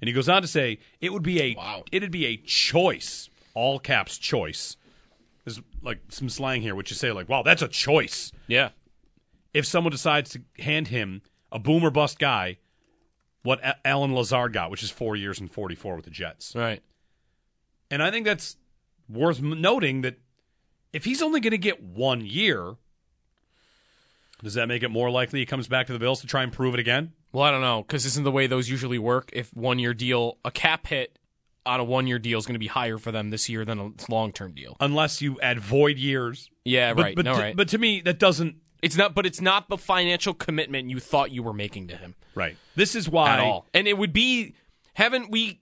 [0.00, 1.84] And he goes on to say it would be a Wow.
[1.90, 4.76] it'd be a choice, all caps choice.
[5.44, 8.70] There's like some slang here, which you say like, "Wow, that's a choice." Yeah.
[9.52, 12.58] If someone decides to hand him a boom or bust guy,
[13.42, 16.82] what Allen Lazard got, which is four years and 44 with the Jets, Right.
[17.90, 18.56] and I think that's
[19.08, 20.20] worth noting that
[20.92, 22.74] if he's only going to get one year,
[24.42, 26.52] does that make it more likely he comes back to the Bills to try and
[26.52, 27.12] prove it again?
[27.32, 29.30] Well, I don't know because isn't the way those usually work.
[29.32, 31.18] If one year deal, a cap hit
[31.66, 33.78] on a one year deal is going to be higher for them this year than
[33.78, 34.76] a long term deal.
[34.80, 36.50] Unless you add void years.
[36.64, 37.16] Yeah, But, right.
[37.16, 37.56] But, no, to, right.
[37.56, 38.56] but to me, that doesn't.
[38.82, 39.14] it's not.
[39.14, 42.56] But it's not the financial commitment you thought you were making to him Right.
[42.76, 43.34] This is why.
[43.34, 43.66] at all.
[43.74, 44.54] And it would be.
[44.94, 45.60] Haven't we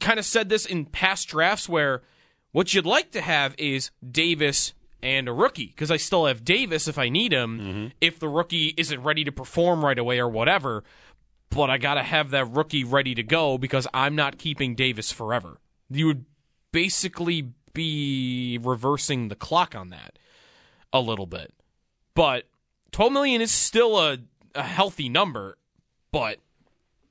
[0.00, 2.02] kind of said this in past drafts where
[2.54, 6.86] what you'd like to have is Davis and a rookie because I still have Davis
[6.86, 7.86] if I need him mm-hmm.
[8.00, 10.84] if the rookie isn't ready to perform right away or whatever.
[11.50, 15.10] But I got to have that rookie ready to go because I'm not keeping Davis
[15.10, 15.58] forever.
[15.90, 16.26] You would
[16.70, 20.16] basically be reversing the clock on that
[20.92, 21.52] a little bit.
[22.14, 22.44] But
[22.92, 24.18] 12 million is still a,
[24.54, 25.58] a healthy number,
[26.12, 26.38] but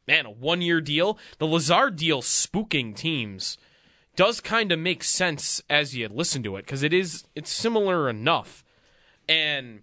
[0.07, 3.57] man, a one year deal, the Lazard deal spooking teams
[4.15, 8.09] does kind of make sense as you listen to it because it is it's similar
[8.09, 8.63] enough.
[9.27, 9.81] And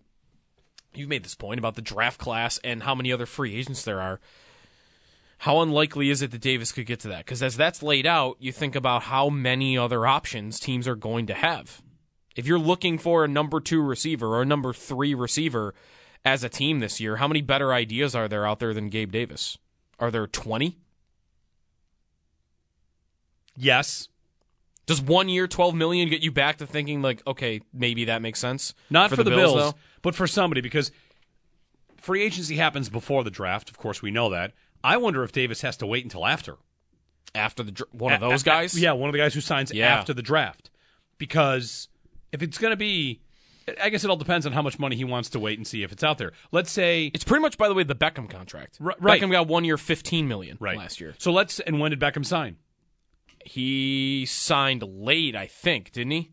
[0.95, 4.01] you've made this point about the draft class and how many other free agents there
[4.01, 4.21] are.
[5.39, 7.25] How unlikely is it that Davis could get to that?
[7.25, 11.27] Because as that's laid out, you think about how many other options teams are going
[11.27, 11.81] to have.
[12.37, 15.75] If you're looking for a number two receiver or a number three receiver,
[16.25, 17.17] as a team this year.
[17.17, 19.59] How many better ideas are there out there than Gabe Davis?
[19.99, 20.79] Are there 20?
[23.57, 24.09] Yes.
[24.87, 28.41] Does one year, 12 million get you back to thinking like, okay, maybe that makes
[28.41, 28.75] sense?
[28.91, 29.75] Not for, the, Bills, though?
[30.03, 30.91] but for somebody because
[31.99, 33.71] free agency happens before the draft.
[33.71, 34.53] Of course, we know that.
[34.83, 36.57] I wonder if Davis has to wait until after.
[37.35, 38.81] After the one of those a- guys?
[38.81, 39.87] yeah, one of the guys who signs Yeah.
[39.99, 40.71] after the draft.
[41.19, 41.89] Because
[42.33, 43.21] if it's going to be,
[43.81, 45.83] I guess it all depends on how much money he wants to wait and see
[45.85, 46.33] if it's out there.
[46.51, 48.79] Let's say It's pretty much, by the way, the Beckham contract.
[48.81, 48.99] Right.
[49.21, 51.15] Beckham got one year, 15 million right last year.
[51.19, 52.57] So let's and when did Beckham sign?
[53.45, 56.33] He signed late, I think, didn't he?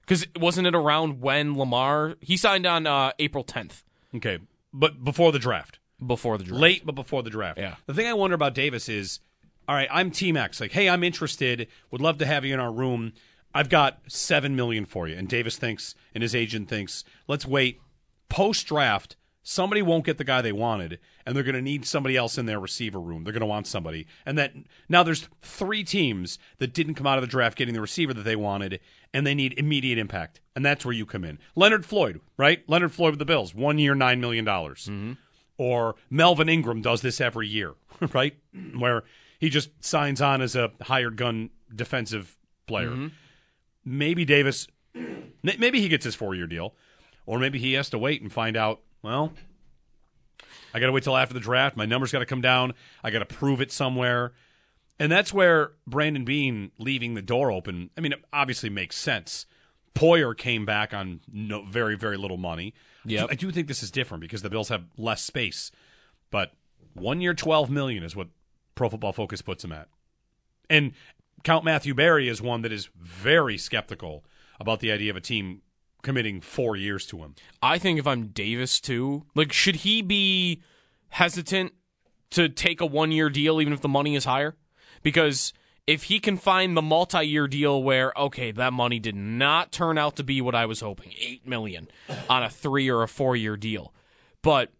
[0.00, 3.84] Because wasn't it around when Lamar he signed on uh, April 10th
[4.16, 4.38] Okay,
[4.72, 5.78] but before the draft.
[6.04, 6.60] before the draft?
[6.60, 7.58] Late, but before the draft.
[7.58, 7.76] Yeah.
[7.86, 9.20] The thing I wonder about Davis is,
[9.68, 10.60] all right, I'm Team X.
[10.60, 11.68] Like, hey, I'm interested.
[11.92, 13.12] Would love to have you in our room.
[13.54, 15.16] I've got seven million for you.
[15.16, 17.80] And Davis thinks, and his agent thinks, let's wait.
[18.28, 22.16] Post draft, somebody won't get the guy they wanted, and they're going to need somebody
[22.16, 23.24] else in their receiver room.
[23.24, 24.52] They're going to want somebody, and that
[24.88, 28.22] now there's three teams that didn't come out of the draft getting the receiver that
[28.22, 28.80] they wanted,
[29.12, 31.38] and they need immediate impact, and that's where you come in.
[31.54, 32.62] Leonard Floyd, right?
[32.68, 35.12] Leonard Floyd with the Bills, one year, nine million dollars mm-hmm.
[35.56, 37.74] or Melvin Ingram does this every year,
[38.12, 38.34] right?
[38.76, 39.04] Where
[39.38, 42.90] he just signs on as a hired gun defensive player.
[42.90, 43.08] Mm-hmm.
[43.84, 44.68] Maybe Davis,
[45.42, 46.74] maybe he gets his four year deal,
[47.26, 48.80] or maybe he has to wait and find out.
[49.02, 49.32] Well,
[50.74, 51.76] I got to wait till after the draft.
[51.76, 52.74] My numbers got to come down.
[53.02, 54.32] I got to prove it somewhere.
[54.98, 57.90] And that's where Brandon Beane leaving the door open.
[57.96, 59.46] I mean, it obviously makes sense.
[59.94, 62.74] Poyer came back on no, very, very little money.
[63.06, 63.28] Yep.
[63.30, 65.72] I do think this is different because the Bills have less space.
[66.30, 66.52] But
[66.92, 68.28] one year, twelve million is what
[68.74, 69.88] Pro Football Focus puts him at.
[70.68, 70.92] And
[71.42, 74.24] Count Matthew Berry is one that is very skeptical
[74.60, 75.62] about the idea of a team
[76.02, 77.34] committing four years to him.
[77.62, 80.62] I think if I'm Davis too, like should he be
[81.10, 81.72] hesitant
[82.30, 84.56] to take a one year deal even if the money is higher?
[85.02, 85.52] Because
[85.86, 89.98] if he can find the multi year deal where okay, that money did not turn
[89.98, 91.88] out to be what I was hoping, eight million
[92.28, 93.92] on a three or a four year deal,
[94.42, 94.70] but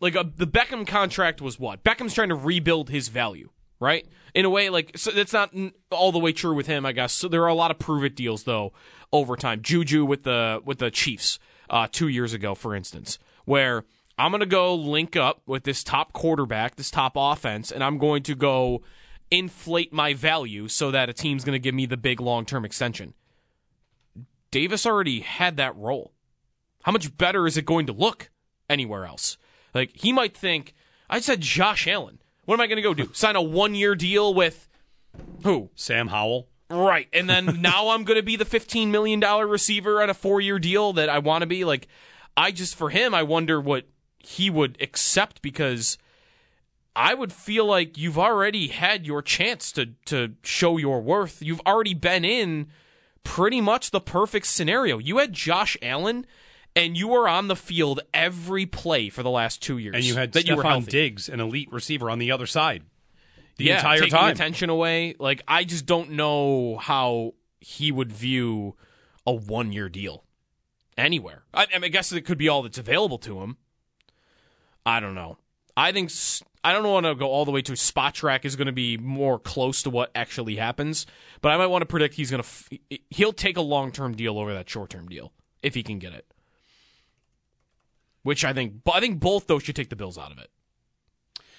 [0.00, 3.50] like a, the Beckham contract was what Beckham's trying to rebuild his value,
[3.82, 4.06] right?
[4.34, 5.52] In a way, like so that's not
[5.90, 7.12] all the way true with him, I guess.
[7.12, 8.72] So there are a lot of prove it deals though
[9.12, 9.60] over time.
[9.60, 13.84] Juju with the with the Chiefs uh, two years ago, for instance, where
[14.16, 18.22] I'm gonna go link up with this top quarterback, this top offense, and I'm going
[18.24, 18.82] to go
[19.30, 23.14] inflate my value so that a team's gonna give me the big long term extension.
[24.50, 26.12] Davis already had that role.
[26.84, 28.30] How much better is it going to look
[28.70, 29.36] anywhere else?
[29.74, 30.74] Like he might think,
[31.10, 32.21] I said Josh Allen.
[32.44, 33.10] What am I going to go do?
[33.12, 34.68] Sign a one year deal with
[35.42, 35.70] who?
[35.74, 36.48] Sam Howell.
[36.70, 37.08] Right.
[37.12, 40.58] And then now I'm going to be the $15 million receiver on a four year
[40.58, 41.64] deal that I want to be.
[41.64, 41.88] Like,
[42.36, 43.86] I just, for him, I wonder what
[44.18, 45.98] he would accept because
[46.94, 51.42] I would feel like you've already had your chance to, to show your worth.
[51.42, 52.68] You've already been in
[53.24, 54.98] pretty much the perfect scenario.
[54.98, 56.26] You had Josh Allen.
[56.74, 59.94] And you were on the field every play for the last two years.
[59.94, 60.90] And you had that you were healthy.
[60.90, 62.84] Diggs, an elite receiver, on the other side
[63.56, 64.32] the yeah, entire taking time.
[64.32, 65.14] attention away.
[65.18, 68.76] Like I just don't know how he would view
[69.26, 70.24] a one year deal
[70.96, 71.44] anywhere.
[71.54, 73.56] I, I, mean, I guess it could be all that's available to him.
[74.84, 75.38] I don't know.
[75.76, 76.10] I think
[76.64, 79.38] I don't want to go all the way to Spotrac is going to be more
[79.38, 81.06] close to what actually happens,
[81.40, 84.14] but I might want to predict he's going to f- he'll take a long term
[84.14, 85.32] deal over that short term deal
[85.62, 86.26] if he can get it.
[88.22, 90.50] Which I think I think both those should take the Bills out of it.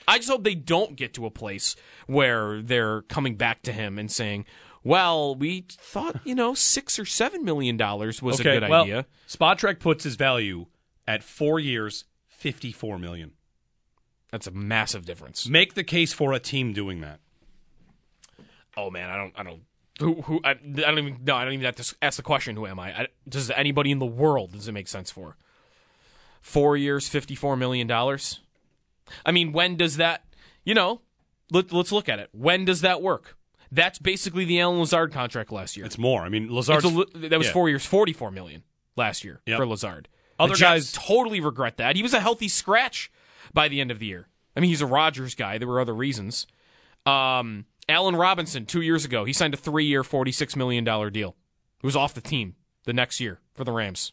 [0.08, 1.76] I just hope they don't get to a place
[2.08, 4.45] where they're coming back to him and saying,
[4.84, 8.84] "Well, we thought you know six or seven million dollars was okay, a good well,
[8.84, 10.67] idea." Spotrac puts his value
[11.08, 13.34] at four years, fifty-four million.
[14.32, 15.47] That's a massive difference.
[15.47, 17.19] Make the case for a team doing that.
[18.76, 19.62] Oh man, I don't, I don't,
[19.99, 22.56] who, who, I, I don't even, no, I don't even have to ask the question.
[22.56, 23.02] Who am I?
[23.02, 25.38] I does anybody in the world does it make sense for?
[26.43, 28.41] Four years, fifty-four million dollars.
[29.25, 30.23] I mean, when does that?
[30.65, 31.01] You know,
[31.51, 32.29] let, let's look at it.
[32.33, 33.37] When does that work?
[33.71, 35.85] That's basically the Allen Lazard contract last year.
[35.85, 36.21] It's more.
[36.21, 37.53] I mean, It's Lazard's a li- that was yeah.
[37.53, 38.61] four years, forty-four million
[38.95, 39.57] last year Yep.
[39.57, 40.09] for Lazard.
[40.37, 41.95] Other the guys- totally regret that.
[41.95, 43.09] He was a healthy scratch
[43.53, 44.27] by the end of the year.
[44.55, 45.57] I mean, he's a Rodgers guy.
[45.57, 46.45] There were other reasons.
[47.05, 51.35] Um, Allen Robinson, two years ago, he signed a three-year, forty-six million dollar deal.
[51.81, 54.11] He was off the team the next year for the Rams.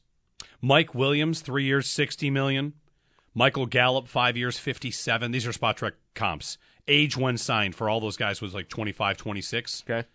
[0.61, 2.74] Mike Williams, three years, sixty million.
[3.34, 5.30] Michael Gallup, five years, fifty-seven.
[5.30, 6.58] These are Spotrac comps.
[6.88, 9.84] Age when signed for all those guys was like 25, 26.
[9.88, 10.08] Okay.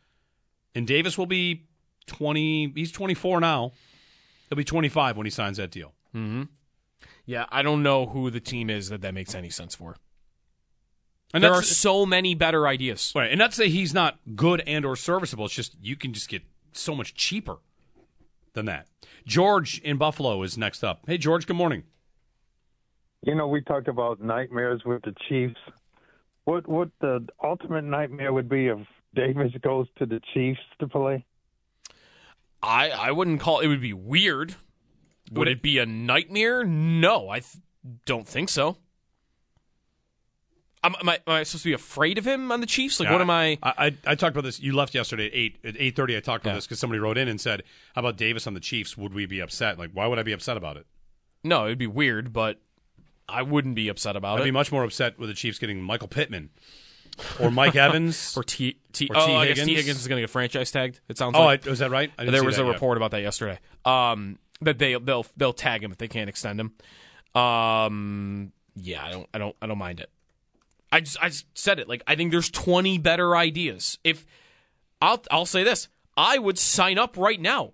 [0.74, 1.64] And Davis will be
[2.06, 2.72] twenty.
[2.76, 3.72] He's twenty-four now.
[4.50, 5.94] He'll be twenty-five when he signs that deal.
[6.14, 6.44] Mm-hmm.
[7.26, 9.96] Yeah, I don't know who the team is that that makes any sense for.
[11.34, 13.12] And there are so many better ideas.
[13.16, 15.46] Right, and not to say he's not good and or serviceable.
[15.46, 16.44] It's just you can just get
[16.74, 17.58] so much cheaper
[18.56, 18.88] than that.
[19.28, 21.04] George in Buffalo is next up.
[21.06, 21.46] Hey, George.
[21.46, 21.84] Good morning.
[23.22, 25.60] You know, we talked about nightmares with the Chiefs.
[26.46, 28.80] What what the ultimate nightmare would be if
[29.16, 31.26] Davis goes to the Chiefs to play?
[32.62, 34.56] I I wouldn't call it would be weird.
[35.32, 36.64] Would it be a nightmare?
[36.64, 37.64] No, I th-
[38.06, 38.78] don't think so.
[40.86, 43.00] Am, am, I, am I supposed to be afraid of him on the Chiefs?
[43.00, 43.58] Like, Yeah, what am I?
[43.64, 44.60] I, I I talked about this.
[44.60, 46.16] You left yesterday at eight at eight thirty.
[46.16, 46.56] I talked about Yeah.
[46.58, 47.64] this because somebody wrote in and said,
[47.96, 48.96] "How about Davis on the Chiefs?
[48.96, 49.80] Would we be upset?
[49.80, 50.86] Like, why would I be upset about it?
[51.44, 52.60] No, it'd be weird, but
[53.28, 54.42] I wouldn't be upset about it.
[54.42, 56.50] I'd be much more upset with the Chiefs getting Michael Pittman
[57.40, 59.10] or Mike Evans or T T.
[59.10, 59.34] or oh, T.
[59.34, 60.00] I guess Tee Higgins.
[60.02, 61.00] Is going to get franchise tagged.
[61.10, 61.66] It sounds Oh, like.
[61.66, 62.12] I, was that right?
[62.18, 62.72] There was a yet.
[62.74, 63.60] report about that yesterday.
[63.86, 66.74] Um, that they they'll they'll tag him if they can't extend him.
[67.42, 70.10] Um, yeah, I don't I don't I don't mind it.
[70.96, 73.98] I just I just said it like I think there's 20 better ideas.
[74.04, 74.26] If
[75.02, 77.74] I'll I'll say this, I would sign up right now.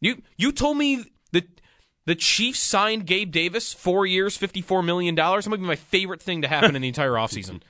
[0.00, 1.60] You you told me that
[2.06, 5.44] the Chiefs signed Gabe Davis four years, 54 million dollars.
[5.44, 7.60] That might be my favorite thing to happen in the entire offseason.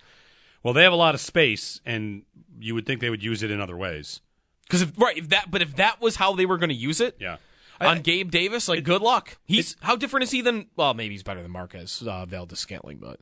[0.62, 2.24] Well, they have a lot of space, and
[2.61, 4.20] you would think they would use it in other ways.
[4.66, 7.01] Because if right, if that but if that was how they were going to use
[7.01, 7.38] it, Yeah.
[7.80, 9.38] on Gabe Davis, like good luck.
[9.46, 10.66] He's how different is he than?
[10.76, 13.18] Well, maybe he's better than Marquez uh, Valdes-Scantling, but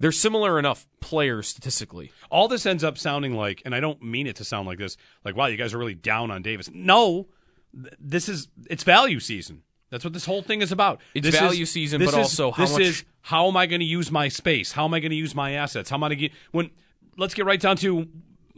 [0.00, 2.10] they're similar enough players statistically.
[2.30, 4.96] all this ends up sounding like, and I don't mean it to sound like this,
[5.24, 6.68] like, wow, you guys are really down on Davis.
[6.72, 7.28] No,
[7.72, 9.62] th- this is, it's value season.
[9.90, 11.00] That's what this whole thing is about.
[11.14, 13.66] It's This value is- season, but is- also how this much- is how am I
[13.66, 14.72] going to use my space?
[14.72, 15.90] How am I going to use my assets?
[15.90, 16.70] How am I going to get, when,
[17.16, 18.08] let's get right down to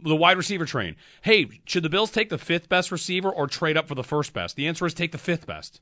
[0.05, 0.95] the wide receiver train.
[1.21, 4.33] Hey, should the Bills take the fifth best receiver or trade up for the first
[4.33, 4.55] best?
[4.57, 5.79] The answer is take the fifth best.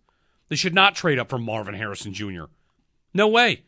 [0.48, 2.44] They should not trade up for Marvin Harrison Jr.
[3.14, 3.64] No way.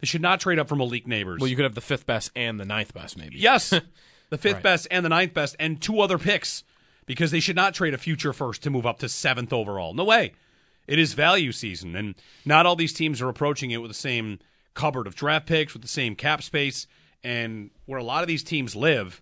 [0.00, 1.38] They should not trade up for Malik Nabers.
[1.40, 3.38] Well, you could have the fifth best and the ninth best, maybe.
[3.38, 3.70] Yes,
[4.30, 4.62] the fifth Right.
[4.62, 6.64] best and the ninth best, and two other picks
[7.06, 9.94] because they should not trade a future first to move up to seventh overall.
[9.94, 10.32] No way.
[10.86, 14.38] It is value season, and not all these teams are approaching it with the same
[14.74, 16.86] cupboard of draft picks, with the same cap space,
[17.24, 19.20] and where a lot of these teams live,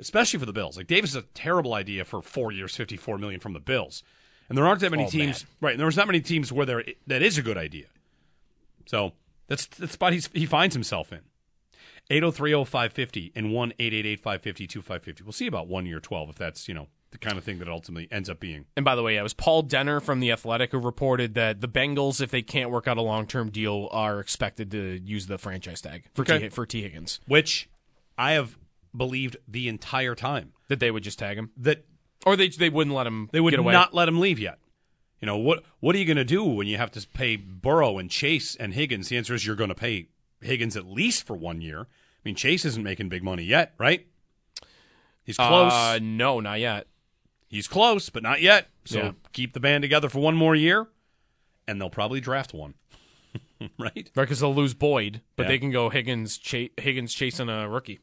[0.00, 0.76] especially for the Bills.
[0.76, 4.02] Like Davis is a terrible idea for four years, fifty-four million from the Bills,
[4.48, 5.44] and there aren't that many Oh, teams.
[5.44, 5.50] man.
[5.60, 7.86] Right, and there's not many teams where there that is a good idea.
[8.86, 9.12] So
[9.48, 11.20] that's the spot he's, he finds himself in.
[12.10, 15.22] 8030550 and 1-888-550-2550.
[15.22, 17.68] We'll see about one year 12 if that's, you know, the kind of thing that
[17.68, 18.66] ultimately ends up being.
[18.76, 21.60] And by the way, yeah, it was Paul Dehner from the Athletic who reported that
[21.60, 25.26] the Bengals, if they can't work out a long term deal, are expected to use
[25.26, 26.38] the franchise tag for Okay.
[26.40, 27.20] T, for Tee Higgins.
[27.26, 27.68] Which
[28.18, 28.58] I have
[28.96, 31.84] believed the entire time That they would just tag him, that
[32.24, 33.28] or they they wouldn't let him.
[33.32, 34.58] they would not let him leave yet.
[35.20, 37.98] You know, what what are you going to do when you have to pay Burrow
[37.98, 39.08] and Chase and Higgins?
[39.08, 40.08] The answer is you're going to pay
[40.40, 41.80] Higgins at least for one year.
[41.80, 41.86] I
[42.24, 44.06] mean, Chase isn't making big money yet, right?
[45.24, 45.72] He's close.
[45.72, 46.86] Uh, no, not yet.
[47.48, 48.68] He's close, but not yet.
[48.84, 49.12] So Yeah.
[49.32, 50.86] keep the band together for one more year,
[51.66, 52.74] and they'll probably draft one.
[53.60, 53.70] right?
[53.78, 55.48] Right, because they'll lose Boyd, but Yeah.
[55.48, 58.00] they can go Higgins, cha- Higgins chasing a rookie.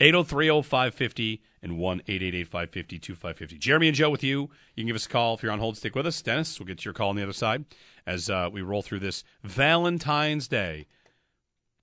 [0.00, 3.58] 8030550 and 1 550 2550.
[3.58, 4.42] Jeremy and Joe with you.
[4.74, 5.76] You can give us a call if you're on hold.
[5.76, 6.20] Stick with us.
[6.22, 7.64] Dennis, we'll get to your call on the other side
[8.06, 10.86] as uh, we roll through this Valentine's Day.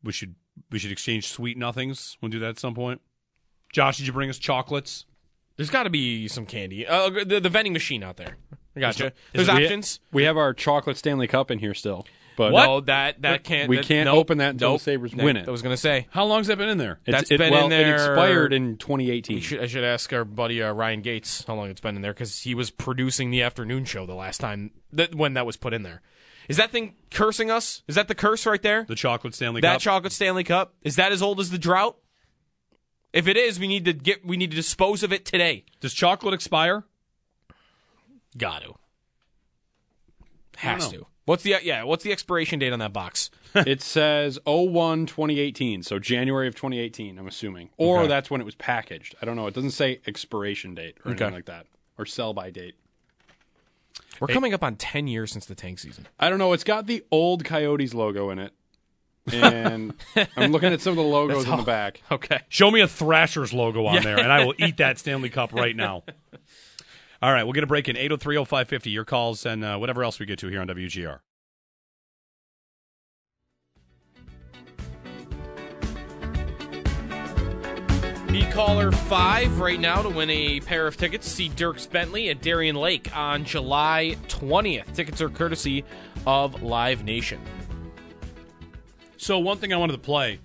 [0.04, 0.36] We should
[0.72, 2.18] we should exchange sweet nothings.
[2.22, 3.02] We'll do that at some point.
[3.72, 5.06] Josh, did you bring us chocolates?
[5.58, 6.86] There's got to be some candy.
[6.86, 8.38] Uh, the, the vending machine out there.
[8.76, 9.14] I gotcha.
[9.34, 10.00] There's We- options.
[10.12, 12.06] We have our chocolate Stanley Cup in here still,
[12.36, 13.70] but No, that that can't.
[13.70, 14.80] We that- can't nope, open that until the.
[14.80, 15.48] Sabres win it.
[15.48, 16.08] I was gonna say.
[16.12, 17.00] How long's that been in there?
[17.06, 19.40] It's- That's it, been well, in there- It expired in 2018.
[19.42, 22.14] Should, I should ask our buddy uh, Ryan Gates how long it's been in there
[22.14, 25.74] because he was producing the afternoon show the last time that when that was put
[25.74, 26.02] in there.
[26.50, 27.84] Is that thing cursing us?
[27.88, 28.84] Is that the curse right there?
[28.84, 29.82] The chocolate Stanley that Cup.
[29.82, 31.96] chocolate Stanley Cup is that as old as the drought?
[33.14, 35.64] If it is, we need to get we need to dispose of it today.
[35.80, 36.84] Does chocolate expire?
[38.38, 38.74] Got to.
[40.62, 41.00] I don't Has know.
[41.00, 41.06] to.
[41.26, 41.84] What's the yeah?
[41.84, 43.30] What's the expiration date on that box?
[43.56, 47.70] it says 01 2018, so January of 2018, I'm assuming.
[47.78, 48.08] Or Okay.
[48.08, 49.16] that's when it was packaged.
[49.22, 49.48] I don't know.
[49.48, 51.68] It doesn't say expiration date or anything like that,
[51.98, 52.76] or sell by date.
[54.20, 56.08] We're coming up on ten years since the tank season.
[56.20, 56.54] I don't know.
[56.54, 58.52] It's got the old Coyotes logo in it.
[59.32, 59.94] And
[60.36, 62.02] I'm looking at some of the logos in the back.
[62.12, 62.42] Okay.
[62.50, 65.76] Show me a Thrashers logo on there, and I will eat that Stanley Cup right
[65.76, 66.04] now.
[67.24, 68.92] All right, we'll get a break in 8030550.
[68.92, 71.20] Your calls and uh, whatever else we get to here on WGR.
[78.28, 81.26] Be caller five right now to win a pair of tickets.
[81.30, 84.94] See Dierks Bentley at Darien Lake on July 20th.
[84.94, 85.86] Tickets are courtesy
[86.28, 87.40] of Live Nation.
[89.16, 90.42] So one thing I wanted to play.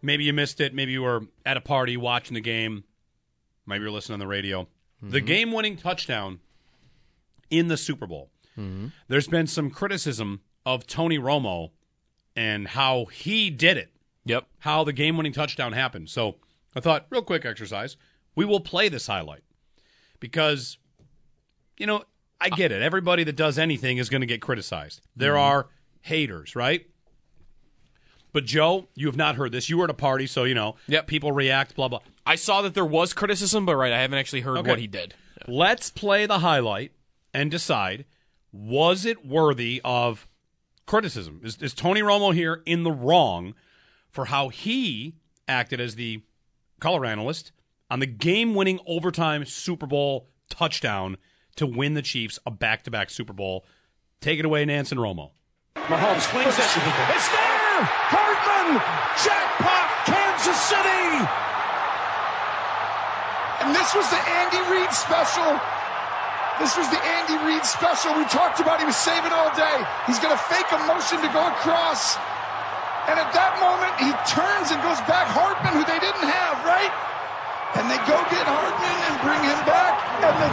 [0.00, 0.72] Maybe you missed it.
[0.72, 2.84] Maybe you were at a party watching the game.
[3.66, 4.66] Maybe you're listening on the radio.
[5.02, 5.26] The mm-hmm.
[5.26, 6.40] game-winning touchdown
[7.48, 8.30] in the Super Bowl.
[8.58, 8.88] Mm-hmm.
[9.08, 11.70] There's been some criticism of Tony Romo
[12.36, 13.92] and how he did it.
[14.26, 14.46] Yep.
[14.58, 16.10] How the game-winning touchdown happened.
[16.10, 16.36] So
[16.76, 17.96] I thought, real quick exercise.
[18.36, 19.42] We will play this highlight
[20.20, 20.78] because,
[21.76, 22.04] you know,
[22.40, 22.80] I get it.
[22.80, 25.00] Everybody that does anything is going to get criticized.
[25.16, 25.42] There mm-hmm.
[25.42, 25.68] are
[26.02, 26.86] haters, right?
[28.32, 29.68] But Joe, you have not heard this.
[29.68, 30.76] You were at a party, so you know.
[30.86, 31.06] Yep.
[31.06, 31.74] People react.
[31.74, 32.00] Blah blah.
[32.24, 34.70] I saw that there was criticism, but right, I haven't actually heard Okay.
[34.70, 35.14] what he did.
[35.48, 36.92] Let's play the highlight
[37.34, 38.04] and decide
[38.52, 40.26] was it worthy of
[40.86, 41.40] criticism?
[41.44, 43.54] Is, is Tony Romo here in the wrong
[44.10, 45.14] for how he
[45.48, 46.22] acted as the
[46.80, 47.52] color analyst
[47.90, 51.16] on the game winning overtime Super Bowl touchdown
[51.56, 53.64] to win the Chiefs a back to back Super Bowl?
[54.20, 55.30] Take it away, Nantz and Romo.
[55.76, 56.64] Mahomes flings it.
[57.14, 57.39] It's there!
[57.84, 58.80] Hardman!
[59.20, 59.88] Jackpot!
[60.04, 61.04] Kansas City!
[63.60, 65.60] And this was the Andy Reid special.
[66.60, 68.80] This was the Andy Reid special we talked about.
[68.80, 69.76] He was saving all day.
[70.06, 72.16] He's going to fake a motion to go across.
[73.08, 76.92] And at that moment, he turns and goes back Hardman, who they didn't have, right?
[77.78, 79.94] And they go get Hardman and bring him back.
[80.26, 80.50] And the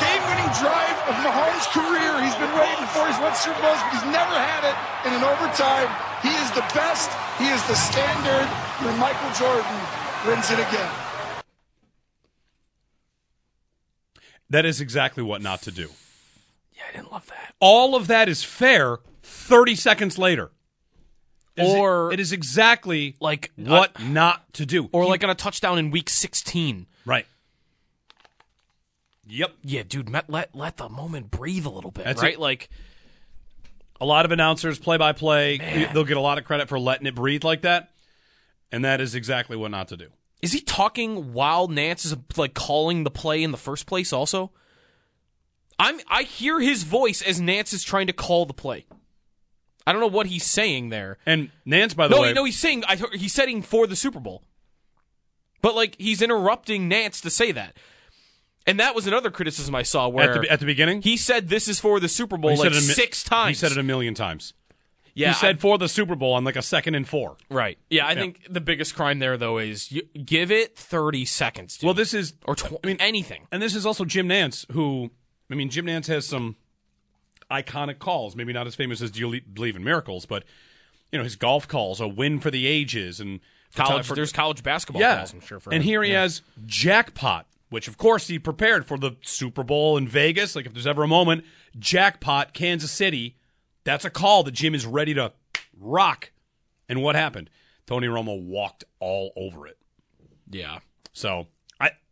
[0.00, 3.04] game-winning drive of Mahomes' career, he's been waiting for.
[3.04, 5.88] He's won Super Bowls, but he's never had it in an overtime.
[6.24, 7.12] He is the best.
[7.36, 8.48] He is the standard.
[8.88, 9.78] And Michael Jordan
[10.26, 10.90] wins it again.
[14.48, 15.90] That is exactly what not to do.
[16.74, 17.54] Yeah, I didn't love that.
[17.60, 20.50] All of that is fair 30 seconds later.
[21.56, 24.88] It is- Or- it is exactly Like what uh, not to do.
[24.92, 26.86] or He- like on a touchdown in week 16.
[27.04, 27.26] right.
[29.28, 29.54] Yep.
[29.64, 32.34] Yeah, dude, let let, let the moment breathe a little bit, That's right?
[32.34, 32.40] it.
[32.40, 32.68] Like
[34.00, 35.58] A lot of announcers, play by play,
[35.92, 37.90] they'll get a lot of credit for letting it breathe like that.
[38.70, 40.08] And that is exactly what not to do.
[40.42, 44.12] Is he talking while Nantz is like calling the play in the first place?
[44.12, 44.52] Also,
[45.78, 48.84] I'm I hear his voice as Nantz is trying to call the play.
[49.86, 51.18] I don't know what he's saying there.
[51.26, 53.94] And Nantz, by the no, way, no, no, he's saying I he's setting for the
[53.96, 54.42] Super Bowl,
[55.62, 57.76] but like he's interrupting Nantz to say that.
[58.66, 61.48] And that was another criticism I saw where at the, at the beginning, he said
[61.48, 63.60] this is for the Super Bowl like a six times.
[63.60, 64.54] He said it a million times.
[65.14, 67.36] yeah, he said for the Super Bowl on like a second and four.
[67.48, 67.78] right.
[67.88, 68.20] Yeah, I Yeah.
[68.22, 71.78] think the biggest crime there though is you, give it thirty seconds.
[71.78, 71.86] Dude.
[71.86, 73.46] Well, this is or tw- I mean anything.
[73.52, 75.10] And this is also Jim Nantz, who,
[75.48, 76.56] I mean, Jim Nantz has some
[77.50, 78.34] iconic calls.
[78.36, 80.44] Maybe not as famous as Do You Believe in Miracles, but,
[81.12, 83.20] you know, his golf calls, a win for the ages.
[83.20, 83.40] and
[83.74, 85.18] College, for- there's college basketball yeah.
[85.18, 85.60] calls, I'm sure.
[85.60, 85.86] For and him.
[85.88, 86.22] here he Yeah.
[86.22, 90.56] has Jackpot, which, of course, he prepared for the Super Bowl in Vegas.
[90.56, 91.44] Like, if there's ever a moment,
[91.78, 93.36] Jackpot, Kansas City,
[93.84, 95.32] that's a call that Jim is ready to
[95.78, 96.30] rock.
[96.88, 97.50] And what happened?
[97.86, 99.76] Tony Romo walked all over it.
[100.50, 100.78] Yeah.
[101.12, 101.48] So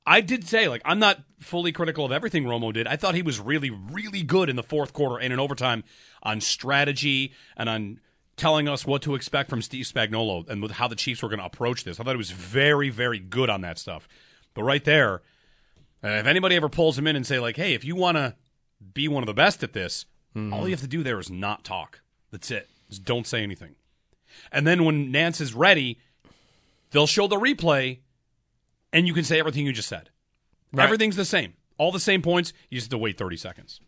[0.07, 2.87] I did say like I'm not fully critical of everything Romo did.
[2.87, 5.85] I thought he was really really good in the fourth quarter and in overtime
[6.23, 8.01] on strategy and on
[8.37, 11.39] telling us what to expect from Steve Spagnuolo and with how the Chiefs were going
[11.39, 12.01] to approach this.
[12.01, 14.09] I thought he was very very good on that stuff.
[14.53, 15.23] But right there,
[16.03, 18.35] uh, if anybody ever pulls him in and say like, "Hey, if you want to
[18.93, 20.07] be one of the best at this,
[20.53, 22.01] all you have to do there is not talk.
[22.31, 22.69] That's it.
[22.89, 23.77] Just don't say anything."
[24.53, 25.99] And then when Nantz is ready,
[26.91, 27.99] they'll show the replay
[28.95, 30.09] and you can say everything you just said.
[30.79, 31.55] Everything's the same.
[31.77, 32.53] All the same points.
[32.71, 33.81] You just have to wait 30 seconds.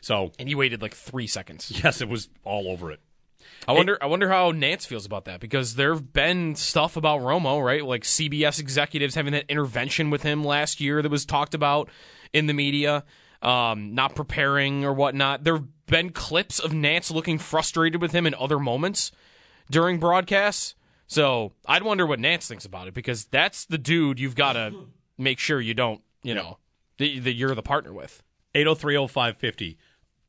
[0.00, 1.70] So, And he waited like three seconds.
[1.84, 3.00] yes, it was all over it.
[3.68, 3.98] I wonder.
[4.00, 7.84] I wonder how Nantz feels about that because there have been stuff about Romo, right?
[7.84, 11.88] Like CBS executives having that intervention with him last year that was talked about
[12.32, 13.04] in the media,
[13.42, 15.44] um, not preparing or whatnot.
[15.44, 19.10] There have been clips of Nantz looking frustrated with him in other moments
[19.70, 20.74] during broadcasts.
[21.10, 24.72] So I'd wonder what Nantz thinks about it because that's the dude you've got to
[25.18, 26.58] make sure you don't, you know,
[26.98, 28.22] that, that you're the partner with.
[28.54, 29.76] 8030550.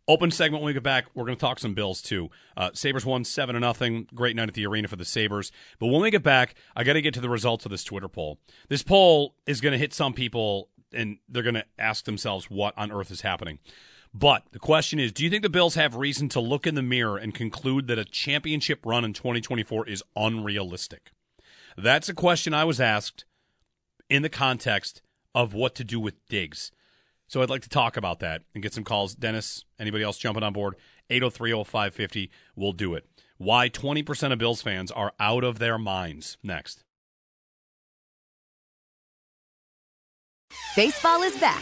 [0.08, 1.06] Open segment when we get back.
[1.14, 2.32] We're going to talk some Bills too.
[2.58, 4.08] Uh, Sabres won 7 to nothing.
[4.16, 5.52] Great night at the arena for the Sabres.
[5.78, 8.10] But when we get back, I got to get to the results of this Twitter
[8.10, 8.40] poll.
[8.68, 12.74] This poll is going to hit some people and they're going to ask themselves what
[12.76, 13.60] on earth is happening.
[14.14, 16.82] But the question is do you think the Bills have reason to look in the
[16.82, 21.12] mirror and conclude that a championship run in 2024 is unrealistic?
[21.78, 23.26] That's a question I was asked
[24.10, 25.02] in the context
[25.34, 26.72] of what to do with Diggs.
[27.28, 29.16] So I'd like to talk about that and get some calls.
[29.16, 30.76] Dennis, anybody else jumping on board?
[31.10, 33.06] 8030550, we'll do it.
[33.38, 36.38] Why 20% of Bills fans are out of their minds.
[36.44, 36.84] Next.
[40.76, 41.62] Baseball is back,